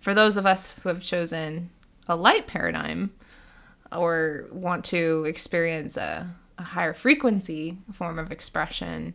for 0.00 0.14
those 0.14 0.36
of 0.36 0.46
us 0.46 0.74
who 0.82 0.88
have 0.90 1.02
chosen 1.02 1.70
a 2.08 2.16
light 2.16 2.46
paradigm 2.46 3.12
or 3.92 4.46
want 4.50 4.84
to 4.86 5.24
experience 5.24 5.96
a, 5.96 6.28
a 6.58 6.62
higher 6.62 6.92
frequency 6.92 7.78
form 7.92 8.18
of 8.18 8.32
expression, 8.32 9.14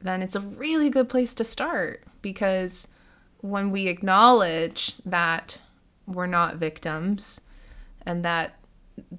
then 0.00 0.22
it's 0.22 0.36
a 0.36 0.40
really 0.40 0.90
good 0.90 1.08
place 1.08 1.34
to 1.34 1.44
start. 1.44 2.02
Because 2.22 2.88
when 3.38 3.70
we 3.70 3.88
acknowledge 3.88 4.96
that 5.04 5.60
we're 6.06 6.26
not 6.26 6.56
victims 6.56 7.40
and 8.06 8.24
that 8.24 8.56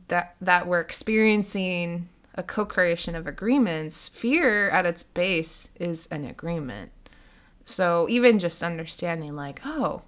that 0.07 0.35
that 0.41 0.67
we're 0.67 0.79
experiencing 0.79 2.07
a 2.35 2.43
co-creation 2.43 3.15
of 3.15 3.27
agreements 3.27 4.07
fear 4.07 4.69
at 4.69 4.85
its 4.85 5.03
base 5.03 5.69
is 5.79 6.07
an 6.07 6.25
agreement. 6.25 6.91
So 7.65 8.07
even 8.09 8.39
just 8.39 8.63
understanding 8.63 9.35
like 9.35 9.61
oh 9.65 10.03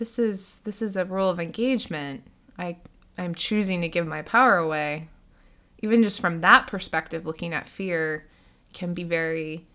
this 0.00 0.18
is 0.18 0.60
this 0.60 0.82
is 0.82 0.96
a 0.96 1.04
rule 1.04 1.30
of 1.30 1.38
engagement 1.38 2.24
i 2.58 2.76
i'm 3.16 3.34
choosing 3.34 3.80
to 3.80 3.88
give 3.88 4.06
my 4.06 4.22
power 4.22 4.56
away 4.56 5.08
even 5.82 6.02
just 6.02 6.20
from 6.20 6.40
that 6.42 6.66
perspective, 6.66 7.26
looking 7.26 7.54
at 7.54 7.66
fear 7.66 8.26
can 8.72 8.94
be 8.94 9.02
very 9.02 9.66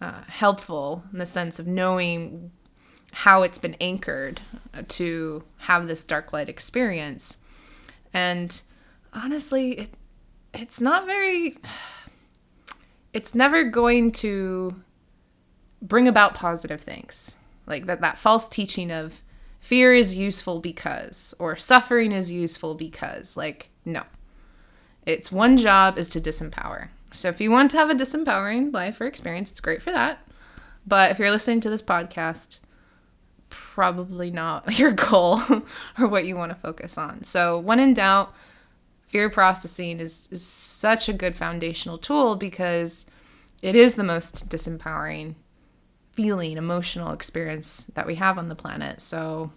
uh, 0.00 0.22
helpful 0.26 1.04
in 1.12 1.18
the 1.18 1.26
sense 1.26 1.58
of 1.58 1.66
knowing 1.66 2.50
how 3.12 3.42
it's 3.42 3.58
been 3.58 3.76
anchored 3.80 4.40
to 4.88 5.44
have 5.58 5.86
this 5.86 6.02
dark 6.02 6.32
light 6.32 6.48
experience. 6.48 7.36
And 8.12 8.60
honestly, 9.12 9.72
it, 9.72 9.90
it's 10.52 10.80
not 10.80 11.06
very, 11.06 11.58
it's 13.12 13.34
never 13.34 13.64
going 13.64 14.12
to 14.12 14.74
bring 15.82 16.08
about 16.08 16.34
positive 16.34 16.80
things. 16.80 17.36
Like 17.66 17.86
that, 17.86 18.00
that 18.00 18.18
false 18.18 18.48
teaching 18.48 18.90
of 18.90 19.22
fear 19.64 19.94
is 19.94 20.14
useful 20.14 20.60
because, 20.60 21.32
or 21.38 21.56
suffering 21.56 22.12
is 22.12 22.30
useful 22.30 22.74
because. 22.74 23.34
Like, 23.34 23.70
no. 23.86 24.02
Its 25.06 25.32
one 25.32 25.56
job 25.56 25.96
is 25.96 26.10
to 26.10 26.20
disempower. 26.20 26.88
So 27.12 27.30
if 27.30 27.40
you 27.40 27.50
want 27.50 27.70
to 27.70 27.78
have 27.78 27.88
a 27.88 27.94
disempowering 27.94 28.74
life 28.74 29.00
or 29.00 29.06
experience, 29.06 29.50
it's 29.50 29.62
great 29.62 29.80
for 29.80 29.90
that. 29.90 30.18
But 30.86 31.10
if 31.10 31.18
you're 31.18 31.30
listening 31.30 31.62
to 31.62 31.70
this 31.70 31.80
podcast, 31.80 32.60
probably 33.48 34.30
not 34.30 34.78
your 34.78 34.92
goal 34.92 35.40
or 35.98 36.08
what 36.08 36.26
you 36.26 36.36
want 36.36 36.50
to 36.50 36.56
focus 36.56 36.98
on. 36.98 37.24
So 37.24 37.58
when 37.58 37.80
in 37.80 37.94
doubt, 37.94 38.34
fear 39.06 39.30
processing 39.30 39.98
is, 39.98 40.28
is 40.30 40.44
such 40.44 41.08
a 41.08 41.14
good 41.14 41.36
foundational 41.36 41.96
tool 41.96 42.36
because 42.36 43.06
it 43.62 43.74
is 43.74 43.94
the 43.94 44.04
most 44.04 44.50
disempowering 44.50 45.36
feeling, 46.14 46.56
emotional 46.56 47.12
experience 47.12 47.86
that 47.94 48.06
we 48.06 48.14
have 48.16 48.38
on 48.38 48.48
the 48.48 48.54
planet. 48.54 49.02
So, 49.02 49.52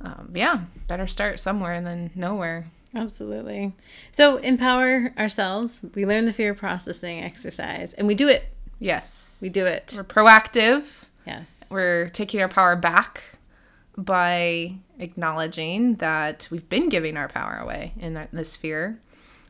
um, 0.00 0.30
yeah, 0.34 0.62
better 0.88 1.06
start 1.06 1.40
somewhere 1.40 1.80
than 1.80 2.10
nowhere. 2.14 2.66
Absolutely. 2.94 3.72
So, 4.12 4.36
empower 4.38 5.12
ourselves. 5.18 5.84
We 5.94 6.06
learn 6.06 6.24
the 6.24 6.32
fear 6.32 6.54
processing 6.54 7.22
exercise 7.22 7.92
and 7.94 8.06
we 8.06 8.14
do 8.14 8.28
it. 8.28 8.44
Yes. 8.78 9.38
We 9.42 9.48
do 9.48 9.66
it. 9.66 9.92
We're 9.96 10.04
proactive. 10.04 11.08
Yes. 11.26 11.64
We're 11.70 12.08
taking 12.10 12.40
our 12.40 12.48
power 12.48 12.76
back 12.76 13.38
by 13.96 14.74
acknowledging 14.98 15.96
that 15.96 16.48
we've 16.50 16.68
been 16.68 16.88
giving 16.88 17.16
our 17.16 17.28
power 17.28 17.58
away 17.62 17.92
in 17.98 18.26
this 18.32 18.56
fear 18.56 18.98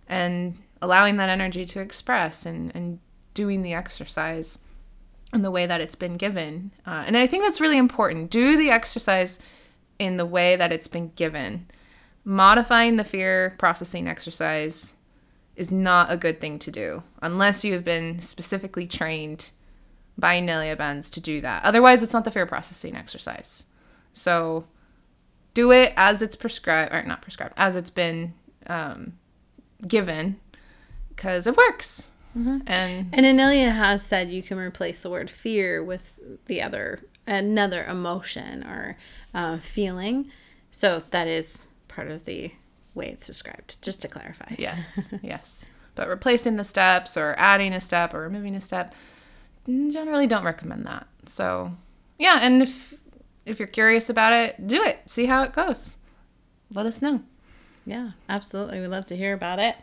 and 0.09 0.59
allowing 0.83 1.17
that 1.19 1.29
energy 1.29 1.65
to 1.65 1.81
express 1.81 2.45
and, 2.45 2.75
and 2.75 2.99
doing 3.35 3.63
the 3.63 3.73
exercise 3.73 4.59
in 5.33 5.43
the 5.43 5.51
way 5.51 5.67
that 5.67 5.81
it's 5.81 5.95
been 5.95 6.15
given. 6.15 6.73
Uh, 6.87 7.05
and 7.07 7.17
I 7.17 7.27
think 7.27 7.45
that's 7.45 7.61
really 7.61 7.79
important. 7.79 8.31
Do 8.31 8.57
the 8.57 8.71
exercise 8.71 9.39
in 9.99 10.17
the 10.17 10.27
way 10.27 10.57
that 10.57 10.73
it's 10.73 10.89
been 10.89 11.13
given. 11.15 11.67
Modifying 12.25 12.97
the 12.97 13.05
fear 13.05 13.55
processing 13.59 14.09
exercise 14.09 14.95
is 15.57 15.71
not 15.71 16.11
a 16.11 16.17
good 16.17 16.41
thing 16.41 16.59
to 16.59 16.71
do 16.71 17.03
unless 17.23 17.65
you 17.65 17.73
have 17.75 17.85
been 17.85 18.21
specifically 18.21 18.87
trained 18.87 19.51
by 20.19 20.35
Inelia 20.35 20.77
Benz 20.77 21.11
to 21.11 21.21
do 21.21 21.41
that. 21.41 21.65
Otherwise, 21.65 22.03
it's 22.03 22.13
not 22.13 22.25
the 22.25 22.31
fear 22.31 22.47
processing 22.47 22.97
exercise. 22.97 23.67
So 24.13 24.67
do 25.55 25.73
it 25.73 25.93
as 25.97 26.23
it's 26.23 26.37
prescribed, 26.37 26.93
or 26.93 27.03
not 27.03 27.23
prescribed, 27.23 27.55
as 27.57 27.77
it's 27.77 27.91
been 27.91 28.35
um, 28.67 29.15
given, 29.87 30.39
because 31.09 31.47
it 31.47 31.57
works. 31.57 32.10
Mm-hmm. 32.37 32.59
And 32.67 33.09
and 33.13 33.27
Inelia 33.27 33.71
has 33.71 34.03
said 34.03 34.31
you 34.31 34.43
can 34.43 34.59
replace 34.59 35.03
the 35.03 35.11
word 35.11 35.31
fear 35.31 35.83
with 35.83 36.19
the 36.47 36.63
other 36.63 37.01
another 37.27 37.85
emotion 37.85 38.65
or 38.65 38.97
uh, 39.35 39.59
feeling. 39.59 40.31
So 40.71 41.03
that 41.11 41.27
is 41.27 41.69
part 41.89 42.09
of 42.09 42.25
the 42.25 42.53
way 42.95 43.07
it's 43.09 43.27
described. 43.27 43.77
Just 43.83 44.03
to 44.03 44.09
clarify. 44.09 44.55
Yes, 44.59 45.09
yes. 45.23 45.67
But 45.95 46.09
replacing 46.09 46.57
the 46.57 46.65
steps 46.65 47.17
or 47.17 47.35
adding 47.37 47.73
a 47.73 47.81
step 47.81 48.15
or 48.15 48.21
removing 48.21 48.55
a 48.55 48.61
step, 48.61 48.95
generally 49.67 50.27
don't 50.27 50.45
recommend 50.45 50.87
that. 50.87 51.07
So 51.27 51.73
yeah, 52.19 52.39
and 52.43 52.63
if 52.63 52.95
if 53.45 53.59
you're 53.59 53.69
curious 53.69 54.09
about 54.09 54.33
it, 54.33 54.67
do 54.67 54.83
it. 54.83 55.01
See 55.07 55.27
how 55.27 55.43
it 55.43 55.53
goes. 55.53 55.97
Let 56.73 56.87
us 56.87 57.03
know. 57.03 57.23
Yeah, 57.85 58.11
absolutely. 58.29 58.79
We'd 58.81 58.89
love 58.89 59.07
to 59.07 59.17
hear 59.17 59.33
about 59.33 59.59
it. 59.59 59.75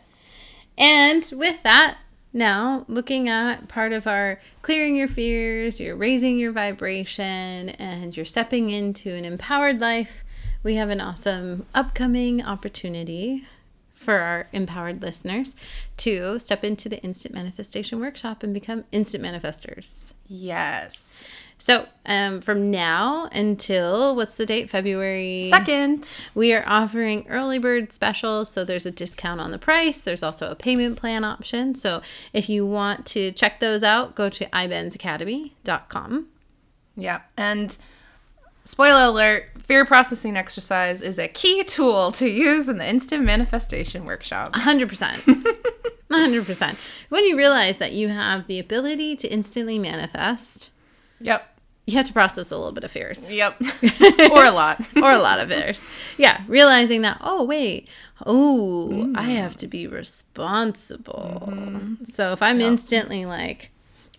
And 0.78 1.28
with 1.34 1.62
that, 1.64 1.98
now, 2.32 2.84
looking 2.88 3.28
at 3.28 3.68
part 3.68 3.92
of 3.92 4.06
our 4.06 4.40
clearing 4.62 4.96
your 4.96 5.08
fears, 5.08 5.80
you're 5.80 5.96
raising 5.96 6.38
your 6.38 6.52
vibration, 6.52 7.70
and 7.70 8.16
you're 8.16 8.26
stepping 8.26 8.70
into 8.70 9.14
an 9.14 9.24
empowered 9.24 9.80
life, 9.80 10.24
we 10.62 10.74
have 10.74 10.90
an 10.90 11.00
awesome 11.00 11.66
upcoming 11.74 12.42
opportunity 12.42 13.46
for 13.94 14.14
our 14.14 14.46
empowered 14.52 15.02
listeners 15.02 15.56
to 15.96 16.38
step 16.38 16.64
into 16.64 16.88
the 16.88 17.02
instant 17.02 17.34
manifestation 17.34 17.98
workshop 18.00 18.42
and 18.42 18.54
become 18.54 18.84
instant 18.92 19.24
manifestors. 19.24 20.14
Yes. 20.26 21.24
So, 21.58 21.86
um, 22.06 22.40
from 22.40 22.70
now 22.70 23.28
until 23.32 24.14
what's 24.14 24.36
the 24.36 24.46
date? 24.46 24.70
February 24.70 25.50
2nd. 25.52 26.28
We 26.34 26.54
are 26.54 26.62
offering 26.66 27.26
early 27.28 27.58
bird 27.58 27.92
specials. 27.92 28.50
So, 28.50 28.64
there's 28.64 28.86
a 28.86 28.92
discount 28.92 29.40
on 29.40 29.50
the 29.50 29.58
price. 29.58 30.00
There's 30.00 30.22
also 30.22 30.50
a 30.50 30.54
payment 30.54 30.96
plan 30.96 31.24
option. 31.24 31.74
So, 31.74 32.00
if 32.32 32.48
you 32.48 32.64
want 32.64 33.06
to 33.06 33.32
check 33.32 33.58
those 33.58 33.82
out, 33.82 34.14
go 34.14 34.30
to 34.30 34.46
ibenzacademy.com. 34.46 36.28
Yeah. 36.96 37.20
And 37.36 37.76
spoiler 38.64 39.04
alert 39.04 39.44
fear 39.62 39.84
processing 39.84 40.36
exercise 40.36 41.02
is 41.02 41.18
a 41.18 41.28
key 41.28 41.64
tool 41.64 42.12
to 42.12 42.28
use 42.28 42.68
in 42.68 42.78
the 42.78 42.88
instant 42.88 43.24
manifestation 43.24 44.04
workshop. 44.04 44.52
100%. 44.54 45.56
100%. 46.10 46.76
When 47.08 47.24
you 47.24 47.36
realize 47.36 47.78
that 47.78 47.92
you 47.92 48.08
have 48.08 48.46
the 48.46 48.58
ability 48.58 49.16
to 49.16 49.28
instantly 49.28 49.78
manifest, 49.78 50.70
Yep. 51.20 51.54
You 51.86 51.96
have 51.96 52.06
to 52.06 52.12
process 52.12 52.50
a 52.50 52.56
little 52.56 52.72
bit 52.72 52.84
of 52.84 52.90
fears. 52.90 53.30
Yep. 53.30 53.60
or 54.30 54.44
a 54.44 54.50
lot. 54.50 54.86
or 54.96 55.10
a 55.10 55.18
lot 55.18 55.40
of 55.40 55.48
fears. 55.48 55.82
Yeah. 56.18 56.42
Realizing 56.46 57.00
that, 57.02 57.18
oh, 57.22 57.44
wait, 57.44 57.88
oh, 58.26 58.90
mm. 58.92 59.16
I 59.16 59.22
have 59.22 59.56
to 59.56 59.66
be 59.66 59.86
responsible. 59.86 61.44
Mm-hmm. 61.50 62.04
So 62.04 62.32
if 62.32 62.42
I'm 62.42 62.60
yep. 62.60 62.68
instantly 62.68 63.24
like, 63.24 63.70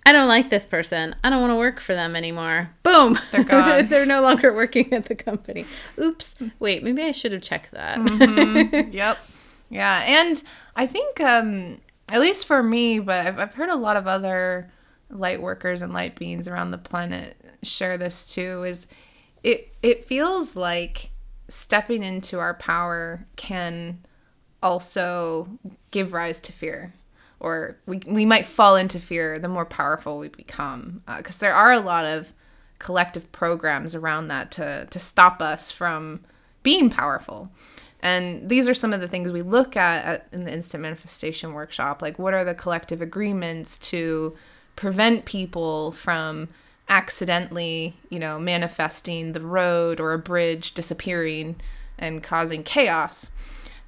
I 0.03 0.12
don't 0.12 0.27
like 0.27 0.49
this 0.49 0.65
person. 0.65 1.15
I 1.23 1.29
don't 1.29 1.41
want 1.41 1.51
to 1.51 1.57
work 1.57 1.79
for 1.79 1.93
them 1.93 2.15
anymore. 2.15 2.71
Boom. 2.81 3.19
They're 3.31 3.43
gone. 3.43 3.85
They're 3.89 4.07
no 4.07 4.23
longer 4.23 4.51
working 4.51 4.91
at 4.91 5.05
the 5.05 5.13
company. 5.13 5.65
Oops. 5.99 6.35
Wait, 6.57 6.81
maybe 6.81 7.03
I 7.03 7.12
should 7.12 7.31
have 7.33 7.43
checked 7.43 7.71
that. 7.71 7.99
mm-hmm. 7.99 8.91
Yep. 8.91 9.17
Yeah. 9.69 10.03
And 10.07 10.41
I 10.75 10.88
think, 10.88 11.21
um, 11.21 11.77
at 12.12 12.19
least 12.19 12.47
for 12.47 12.63
me, 12.63 12.97
but 12.97 13.27
I've, 13.27 13.38
I've 13.38 13.53
heard 13.53 13.69
a 13.69 13.75
lot 13.75 13.97
of 13.97 14.07
other 14.07 14.71
light 15.09 15.41
workers 15.41 15.81
and 15.81 15.93
light 15.93 16.15
beings 16.17 16.47
around 16.47 16.71
the 16.71 16.77
planet 16.77 17.35
share 17.63 17.97
this 17.97 18.31
too 18.31 18.63
is 18.63 18.87
it 19.43 19.73
it 19.81 20.05
feels 20.05 20.55
like 20.55 21.09
stepping 21.47 22.03
into 22.03 22.39
our 22.39 22.53
power 22.53 23.25
can 23.35 23.99
also 24.61 25.47
give 25.91 26.13
rise 26.13 26.39
to 26.41 26.51
fear. 26.51 26.93
Or 27.39 27.77
we, 27.85 28.01
we 28.05 28.25
might 28.25 28.45
fall 28.45 28.75
into 28.75 28.99
fear 28.99 29.39
the 29.39 29.47
more 29.47 29.65
powerful 29.65 30.19
we 30.19 30.27
become 30.27 31.01
because 31.17 31.41
uh, 31.41 31.45
there 31.45 31.55
are 31.55 31.71
a 31.71 31.79
lot 31.79 32.05
of 32.05 32.33
collective 32.79 33.31
programs 33.31 33.95
around 33.95 34.27
that 34.27 34.51
to 34.51 34.87
to 34.89 34.99
stop 34.99 35.41
us 35.41 35.71
from 35.71 36.21
being 36.63 36.89
powerful. 36.89 37.49
And 38.01 38.47
these 38.47 38.69
are 38.69 38.73
some 38.73 38.93
of 38.93 39.01
the 39.01 39.07
things 39.09 39.31
we 39.31 39.41
look 39.41 39.75
at, 39.75 40.05
at 40.05 40.27
in 40.31 40.45
the 40.45 40.53
instant 40.53 40.83
manifestation 40.83 41.53
workshop 41.53 42.01
like 42.01 42.19
what 42.19 42.33
are 42.33 42.43
the 42.43 42.53
collective 42.53 43.01
agreements 43.01 43.77
to 43.77 44.35
prevent 44.79 45.25
people 45.25 45.91
from 45.91 46.47
accidentally, 46.87 47.97
you 48.09 48.17
know, 48.17 48.39
manifesting 48.39 49.33
the 49.33 49.41
road 49.41 49.99
or 49.99 50.13
a 50.13 50.17
bridge 50.17 50.73
disappearing 50.73 51.57
and 51.97 52.23
causing 52.23 52.63
chaos. 52.63 53.29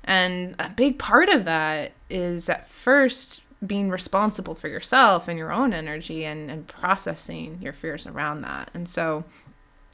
And 0.04 0.54
a 0.60 0.68
big 0.70 1.00
part 1.00 1.30
of 1.30 1.46
that 1.46 1.94
is 2.10 2.50
at 2.50 2.70
first 2.70 3.42
being 3.66 3.90
responsible 3.90 4.54
for 4.54 4.68
yourself 4.68 5.30
and 5.30 5.38
your 5.38 5.54
own 5.54 5.72
energy 5.72 6.26
and, 6.26 6.52
and 6.52 6.68
processing 6.68 7.60
your 7.62 7.72
fears 7.72 8.06
around 8.06 8.42
that. 8.42 8.70
And 8.74 8.86
so 8.86 9.24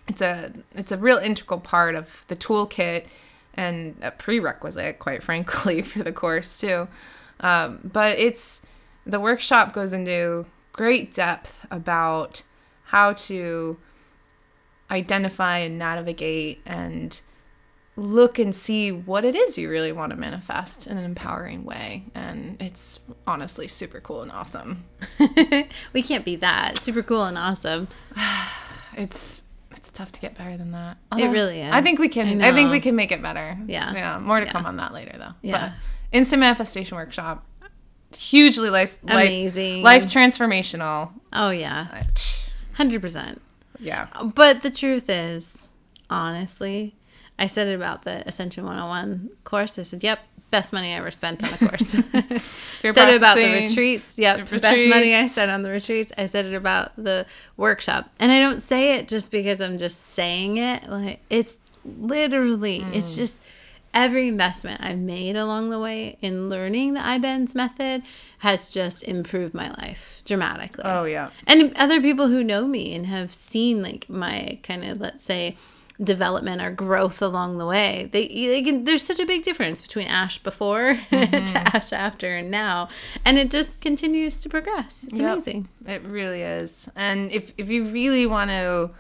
it's 0.08 0.22
a 0.22 0.52
it's 0.74 0.92
a 0.92 0.98
real 0.98 1.20
integral 1.20 1.60
part 1.60 1.94
of 1.94 2.26
the 2.28 2.36
toolkit 2.36 3.06
and 3.54 3.96
a 4.02 4.10
prerequisite, 4.10 4.98
quite 4.98 5.22
frankly, 5.22 5.82
for 5.84 6.02
the 6.02 6.12
course 6.12 6.60
too. 6.60 6.88
Um, 7.40 7.82
but 7.84 8.18
it's 8.18 8.64
the 9.06 9.20
workshop 9.20 9.74
goes 9.74 9.94
into 9.94 10.48
great 10.78 11.14
depth 11.14 11.66
about 11.70 12.44
how 12.86 13.12
to 13.12 13.78
identify 14.90 15.58
and 15.58 15.78
navigate 15.78 16.62
and 16.66 17.22
look 17.98 18.38
and 18.38 18.56
see 18.56 18.92
what 18.92 19.26
it 19.26 19.36
is 19.36 19.58
you 19.58 19.70
really 19.70 19.92
want 19.92 20.12
to 20.12 20.16
manifest 20.16 20.86
in 20.86 20.98
an 20.98 21.04
empowering 21.04 21.66
way. 21.66 22.06
And 22.16 22.62
it's 22.62 23.00
honestly 23.26 23.68
super 23.68 24.00
cool 24.00 24.22
and 24.22 24.32
awesome. 24.32 24.86
We 25.94 26.02
can't 26.04 26.24
be 26.24 26.38
that. 26.38 26.78
Super 26.78 27.04
cool 27.04 27.26
and 27.26 27.38
awesome. 27.38 27.90
It's 28.96 29.44
it's 29.70 29.92
tough 29.92 30.12
to 30.14 30.20
get 30.20 30.36
better 30.36 30.58
than 30.58 30.72
that. 30.72 30.98
Although, 31.12 31.26
it 31.26 31.30
really 31.30 31.62
is. 31.62 31.72
I 31.72 31.84
think 31.84 32.00
we 32.00 32.10
can 32.10 32.42
I, 32.42 32.48
I, 32.48 32.52
think 32.52 32.72
we 32.72 32.80
can 32.80 32.96
make 32.96 33.12
it 33.12 33.22
better. 33.22 33.56
Yeah. 33.68 33.94
Yeah 33.94 34.20
more 34.20 34.40
to 34.40 34.48
yeah. 34.48 34.52
come 34.52 34.66
on 34.66 34.78
that 34.78 34.92
later 34.92 35.16
though. 35.20 35.34
Yeah. 35.44 35.52
But 35.52 35.74
instant 36.12 36.40
manifestation 36.40 36.98
workshop 36.98 37.46
hugely 38.16 38.70
life 38.70 39.04
life, 39.04 39.28
Amazing. 39.28 39.84
life 39.84 40.04
transformational. 40.06 41.12
Oh 41.34 41.50
yeah, 41.50 42.04
hundred 42.74 43.02
percent. 43.02 43.42
Yeah. 43.80 44.08
But 44.24 44.64
the 44.64 44.72
truth 44.72 45.10
is, 45.10 45.70
honestly, 46.10 46.96
I 47.38 47.48
said 47.48 47.68
it 47.68 47.76
about 47.76 48.04
the 48.04 48.28
Ascension 48.28 48.64
101 48.66 49.30
course. 49.44 49.78
I 49.78 49.84
said, 49.84 50.04
"Yep, 50.04 50.20
best 50.50 50.74
money 50.74 50.94
I 50.94 50.98
ever 50.98 51.12
spent 51.12 51.44
on 51.44 51.54
a 51.54 51.58
course." 51.58 51.92
Said 52.94 53.10
it 53.10 53.18
about 53.18 53.36
the 53.36 53.52
retreats. 53.68 54.18
Yep, 54.18 54.50
the 54.50 54.60
best 54.60 54.88
money 54.88 55.14
I 55.14 55.28
spent 55.28 55.52
on 55.52 55.62
the 55.64 55.70
retreats. 55.70 56.12
I 56.18 56.26
said 56.28 56.46
it 56.46 56.54
about 56.54 56.92
the 56.96 57.26
workshop, 57.58 58.10
and 58.20 58.32
I 58.32 58.40
don't 58.40 58.62
say 58.62 58.94
it 58.98 59.08
just 59.08 59.32
because 59.32 59.60
I'm 59.62 59.78
just 59.78 60.02
saying 60.14 60.58
it. 60.58 60.88
Like 60.90 61.20
it's 61.30 61.60
literally, 61.86 62.84
it's 62.94 63.14
Mm. 63.14 63.18
just 63.18 63.36
every 63.98 64.28
investment 64.28 64.80
I've 64.84 65.00
made 65.00 65.36
along 65.36 65.72
the 65.72 65.80
way 65.80 66.18
in 66.22 66.50
learning 66.50 66.94
the 66.94 67.00
iBenz 67.00 67.56
method 67.56 68.04
has 68.40 68.70
just 68.72 69.02
improved 69.02 69.56
my 69.56 69.70
life 69.72 70.22
dramatically 70.24 70.84
Oh 70.86 71.06
yeah. 71.06 71.32
and 71.48 71.76
other 71.76 72.00
people 72.00 72.28
who 72.28 72.44
know 72.44 72.68
me 72.68 72.94
and 72.94 73.08
have 73.08 73.34
seen 73.34 73.82
like 73.82 74.08
my 74.08 74.60
kind 74.62 74.86
of 74.86 75.00
let's 75.00 75.24
say 75.24 75.58
development 76.04 76.62
or 76.62 76.70
growth 76.70 77.24
along 77.24 77.58
the 77.58 77.66
way 77.66 78.08
they, 78.12 78.28
they 78.28 78.62
can, 78.62 78.84
there's 78.84 79.04
such 79.04 79.20
a 79.20 79.26
big 79.26 79.42
difference 79.44 79.82
between 79.82 80.06
ash 80.06 80.38
before 80.44 80.94
to 81.10 81.16
mm-hmm. 81.16 81.76
ash 81.76 81.92
after 81.92 82.36
and 82.36 82.52
now 82.52 82.88
and 83.26 83.40
it 83.40 83.50
just 83.50 83.82
continues 83.82 84.38
to 84.38 84.48
progress 84.48 85.06
it's 85.10 85.20
Yep. 85.20 85.32
amazing 85.32 85.68
It 85.88 86.04
really 86.04 86.44
is. 86.44 86.88
And 86.96 87.32
if 87.32 87.52
if 87.58 87.70
you 87.72 87.86
really 87.86 88.28
want 88.28 88.52
to 88.52 88.92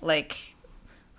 like 0.00 0.54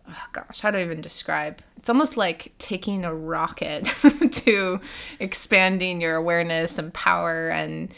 oh 0.09 0.25
gosh, 0.31 0.61
how 0.61 0.71
do 0.71 0.79
I 0.79 0.83
even 0.83 1.01
describe? 1.01 1.61
It's 1.79 1.89
almost 1.89 2.17
like 2.17 2.51
taking 2.59 3.05
a 3.05 3.15
rocket 3.15 3.85
to 4.31 4.81
expanding 5.19 6.01
your 6.01 6.15
awareness 6.15 6.77
and 6.77 6.93
power 6.93 7.49
and 7.49 7.93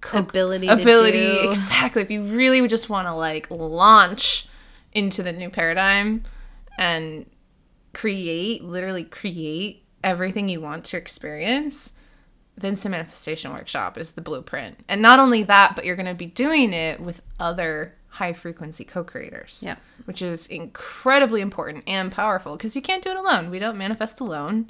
co- 0.00 0.18
ability 0.18 0.68
ability 0.68 1.40
exactly. 1.40 2.02
If 2.02 2.10
you 2.10 2.22
really 2.22 2.60
would 2.60 2.70
just 2.70 2.88
want 2.88 3.08
to 3.08 3.12
like 3.12 3.50
launch 3.50 4.46
into 4.92 5.24
the 5.24 5.32
new 5.32 5.50
paradigm 5.50 6.22
and 6.78 7.26
create, 7.92 8.62
literally 8.62 9.04
create 9.04 9.84
everything 10.04 10.48
you 10.48 10.60
want 10.60 10.84
to 10.86 10.96
experience, 10.96 11.92
then 12.56 12.70
instant 12.70 12.92
manifestation 12.92 13.52
workshop 13.52 13.98
is 13.98 14.12
the 14.12 14.20
blueprint. 14.20 14.84
And 14.88 15.02
not 15.02 15.18
only 15.18 15.42
that, 15.44 15.74
but 15.74 15.84
you're 15.84 15.96
going 15.96 16.06
to 16.06 16.14
be 16.14 16.26
doing 16.26 16.72
it 16.72 17.00
with 17.00 17.22
other 17.40 17.94
high 18.10 18.32
frequency 18.32 18.84
co-creators. 18.84 19.62
Yep. 19.64 19.80
Which 20.04 20.22
is 20.22 20.46
incredibly 20.46 21.40
important 21.40 21.84
and 21.86 22.10
powerful 22.12 22.56
because 22.56 22.74
you 22.76 22.82
can't 22.82 23.02
do 23.02 23.10
it 23.10 23.16
alone. 23.16 23.50
We 23.50 23.58
don't 23.58 23.78
manifest 23.78 24.20
alone 24.20 24.68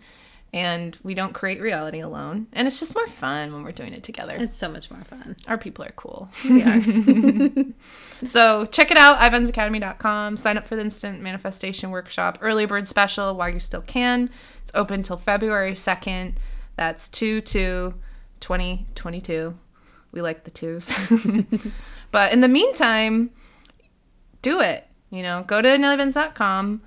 and 0.53 0.99
we 1.05 1.15
don't 1.15 1.33
create 1.33 1.61
reality 1.61 2.01
alone. 2.01 2.49
And 2.53 2.67
it's 2.67 2.81
just 2.81 2.95
more 2.95 3.07
fun 3.07 3.53
when 3.53 3.63
we're 3.63 3.71
doing 3.73 3.93
it 3.93 4.03
together. 4.03 4.35
it's 4.39 4.57
so 4.57 4.69
much 4.69 4.91
more 4.91 5.05
fun 5.05 5.37
Our 5.47 5.57
people 5.57 5.85
are 5.85 5.93
cool. 5.95 6.29
we 6.45 6.63
are 6.65 6.81
So 8.27 8.67
check 8.67 8.91
it 8.91 8.97
out, 8.99 9.19
ibenzacademy.com. 9.19 10.37
Sign 10.37 10.59
up 10.59 10.67
for 10.67 10.75
the 10.77 10.83
Instant 10.83 11.23
Manifestation 11.23 11.91
Workshop 11.91 12.39
Early 12.41 12.67
Bird 12.67 12.87
Special 12.89 13.35
while 13.37 13.49
you 13.49 13.61
still 13.61 13.81
can. 13.83 14.29
It's 14.63 14.73
open 14.75 15.03
till 15.03 15.17
February 15.17 15.73
2nd. 15.73 16.35
That's 16.77 17.09
2 17.09 17.41
2 17.43 17.95
2022. 18.41 19.57
We 20.13 20.23
like 20.23 20.45
the 20.45 20.51
twos. 20.51 20.93
but 22.11 22.33
in 22.33 22.41
the 22.41 22.49
meantime, 22.49 23.31
do 24.43 24.61
it. 24.61 24.87
You 25.11 25.23
know, 25.23 25.45
go 25.47 25.61
to 25.61 25.69
ineliabenz.com, 25.69 26.83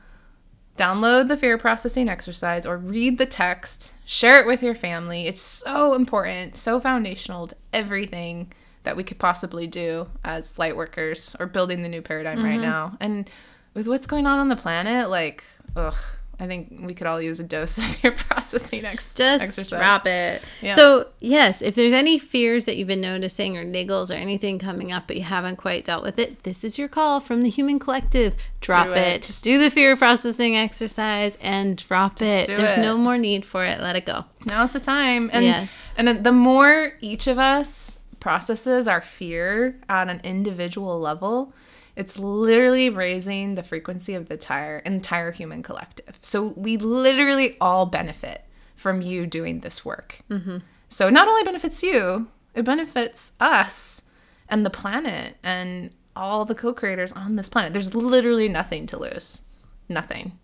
download 0.78 1.28
the 1.28 1.38
fear 1.38 1.58
processing 1.58 2.08
exercise 2.10 2.66
or 2.66 2.78
read 2.78 3.18
the 3.18 3.26
text, 3.26 3.96
share 4.06 4.40
it 4.40 4.48
with 4.48 4.64
your 4.64 4.76
family. 4.76 5.28
It's 5.28 5.42
so 5.42 5.94
important, 5.94 6.58
so 6.58 6.80
foundational 6.80 7.48
to 7.48 7.56
everything 7.74 8.54
that 8.84 8.98
we 8.98 9.04
could 9.04 9.20
possibly 9.20 9.68
do 9.68 10.08
as 10.24 10.58
light 10.60 10.76
workers 10.76 11.36
or 11.40 11.48
building 11.48 11.82
the 11.82 11.90
new 11.90 12.02
paradigm 12.02 12.44
right 12.44 12.54
mm-hmm. 12.54 12.62
now. 12.62 12.98
And 13.00 13.30
with 13.74 13.88
what's 13.88 14.08
going 14.08 14.26
on 14.26 14.40
on 14.40 14.50
the 14.50 14.56
planet, 14.56 15.10
like, 15.10 15.44
ugh, 15.76 15.96
I 16.44 16.48
think 16.48 16.80
we 16.82 16.94
could 16.94 17.08
all 17.08 17.22
use 17.22 17.40
a 17.40 17.44
dose 17.44 17.78
of 17.84 18.04
your 18.04 18.12
processing 18.12 18.84
ex- 18.86 19.16
just 19.16 19.44
exercise. 19.44 19.80
drop 19.80 20.06
it. 20.06 20.42
Yeah. 20.62 20.76
So 20.76 21.08
yes, 21.20 21.62
if 21.62 21.74
there's 21.76 21.94
any 21.94 22.20
fears 22.20 22.66
that 22.66 22.76
you've 22.78 22.88
been 22.90 23.02
noticing 23.02 23.58
or 23.58 23.64
niggles 23.66 24.12
or 24.12 24.16
anything 24.16 24.60
coming 24.60 24.92
up 24.92 25.08
but 25.08 25.16
you 25.16 25.24
haven't 25.24 25.56
quite 25.56 25.86
dealt 25.86 26.04
with 26.04 26.20
it, 26.20 26.44
this 26.44 26.64
is 26.64 26.78
your 26.78 26.88
call 26.90 27.20
from 27.22 27.42
the 27.44 27.50
Human 27.50 27.80
Collective. 27.80 28.36
Drop 28.60 28.88
Do 28.88 28.92
it. 28.94 28.98
it. 28.98 29.22
Just 29.24 29.44
do 29.44 29.58
the 29.58 29.70
fear 29.72 29.96
processing 29.96 30.56
exercise 30.58 31.38
and 31.42 31.78
drop 31.78 32.22
it. 32.22 32.48
do 32.48 32.56
There's 32.58 32.72
it. 32.78 32.80
no 32.82 32.98
more 32.98 33.18
need 33.18 33.46
for 33.46 33.66
it. 33.66 33.80
Let 33.80 33.96
it 33.96 34.06
go. 34.06 34.26
Now's 34.46 34.74
the 34.74 34.80
time. 34.80 35.30
And 35.34 35.46
Yes. 35.46 35.94
and 35.98 36.24
the 36.24 36.32
more 36.34 36.94
each 37.00 37.28
of 37.28 37.40
us 37.40 38.00
processes 38.20 38.88
our 38.88 39.02
fear 39.02 39.80
at 39.90 40.10
an 40.10 40.22
individual 40.24 41.00
level, 41.00 41.54
it's 41.96 42.18
literally 42.18 42.90
raising 42.90 43.56
the 43.56 43.64
frequency 43.64 44.16
of 44.16 44.28
the 44.28 44.36
entire 44.36 44.80
entire 44.80 45.32
human 45.32 45.62
collective. 45.64 46.18
So 46.22 46.48
we 46.56 46.78
literally 46.78 47.58
all 47.62 47.86
benefit 47.86 48.44
from 48.76 49.02
you 49.02 49.28
doing 49.28 49.60
this 49.60 49.86
work. 49.86 50.20
Mm-hmm. 50.30 50.58
So 50.90 51.08
it 51.08 51.12
not 51.12 51.28
only 51.28 51.44
benefits 51.44 51.84
you, 51.84 52.28
it 52.54 52.64
benefits 52.64 53.34
us 53.40 54.04
and 54.50 54.66
the 54.66 54.70
planet 54.70 55.38
and 55.44 55.92
all 56.16 56.46
the 56.46 56.56
co-creators 56.56 57.12
on 57.12 57.36
this 57.36 57.50
planet. 57.50 57.74
There's 57.74 57.96
literally 57.96 58.50
nothing 58.50 58.86
to 58.88 59.00
lose. 59.00 59.42
Nothing. 59.90 60.38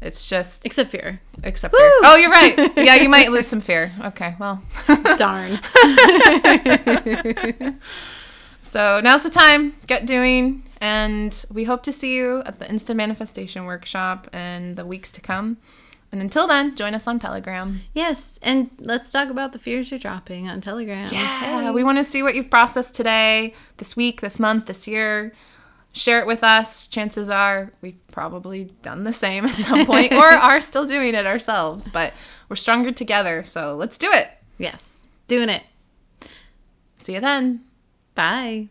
It's 0.00 0.28
just 0.28 0.64
Except 0.64 0.92
fear. 0.92 1.20
except 1.42 1.74
fear. 1.76 1.90
Oh, 2.04 2.16
you're 2.16 2.30
right. 2.30 2.56
Yeah, 2.76 2.94
you 2.96 3.08
might 3.08 3.32
lose 3.32 3.48
some 3.48 3.60
fear. 3.60 3.92
Okay, 4.04 4.36
well. 4.38 4.62
Darn. 5.16 5.50
so 8.62 9.00
now's 9.02 9.24
the 9.24 9.30
time. 9.30 9.74
Get 9.88 10.06
doing. 10.06 10.62
And 10.80 11.44
we 11.52 11.64
hope 11.64 11.82
to 11.84 11.92
see 11.92 12.14
you 12.14 12.42
at 12.46 12.58
the 12.58 12.68
Instant 12.70 12.96
Manifestation 12.96 13.64
Workshop 13.64 14.32
in 14.34 14.74
the 14.76 14.86
weeks 14.86 15.10
to 15.12 15.20
come. 15.20 15.56
And 16.10 16.22
until 16.22 16.46
then, 16.46 16.74
join 16.74 16.94
us 16.94 17.06
on 17.06 17.18
Telegram. 17.18 17.82
yes. 17.92 18.38
And 18.42 18.70
let's 18.78 19.12
talk 19.12 19.28
about 19.28 19.52
the 19.52 19.58
fears 19.58 19.90
you're 19.90 20.00
dropping 20.00 20.48
on 20.48 20.60
Telegram. 20.62 21.06
Yeah, 21.12 21.64
Hey. 21.66 21.70
we 21.70 21.84
want 21.84 21.98
to 21.98 22.04
see 22.04 22.22
what 22.22 22.34
you've 22.34 22.48
processed 22.48 22.94
today, 22.94 23.52
this 23.76 23.94
week, 23.94 24.20
this 24.22 24.38
month, 24.40 24.66
this 24.66 24.88
year. 24.88 25.34
Share 25.92 26.20
it 26.20 26.26
with 26.26 26.42
us. 26.44 26.86
Chances 26.86 27.28
are 27.28 27.72
we've 27.82 28.00
probably 28.12 28.72
done 28.82 29.04
the 29.04 29.12
same 29.12 29.44
at 29.46 29.54
some 29.54 29.84
point 29.84 30.12
or 30.12 30.24
are 30.26 30.60
still 30.60 30.86
doing 30.86 31.14
it 31.14 31.26
ourselves, 31.26 31.90
but 31.90 32.14
we're 32.48 32.56
stronger 32.56 32.92
together. 32.92 33.42
So 33.44 33.74
let's 33.74 33.98
do 33.98 34.08
it. 34.10 34.28
Yes. 34.58 35.02
Doing 35.26 35.48
it. 35.48 35.62
See 37.00 37.14
you 37.14 37.20
then. 37.20 37.64
Bye. 38.14 38.68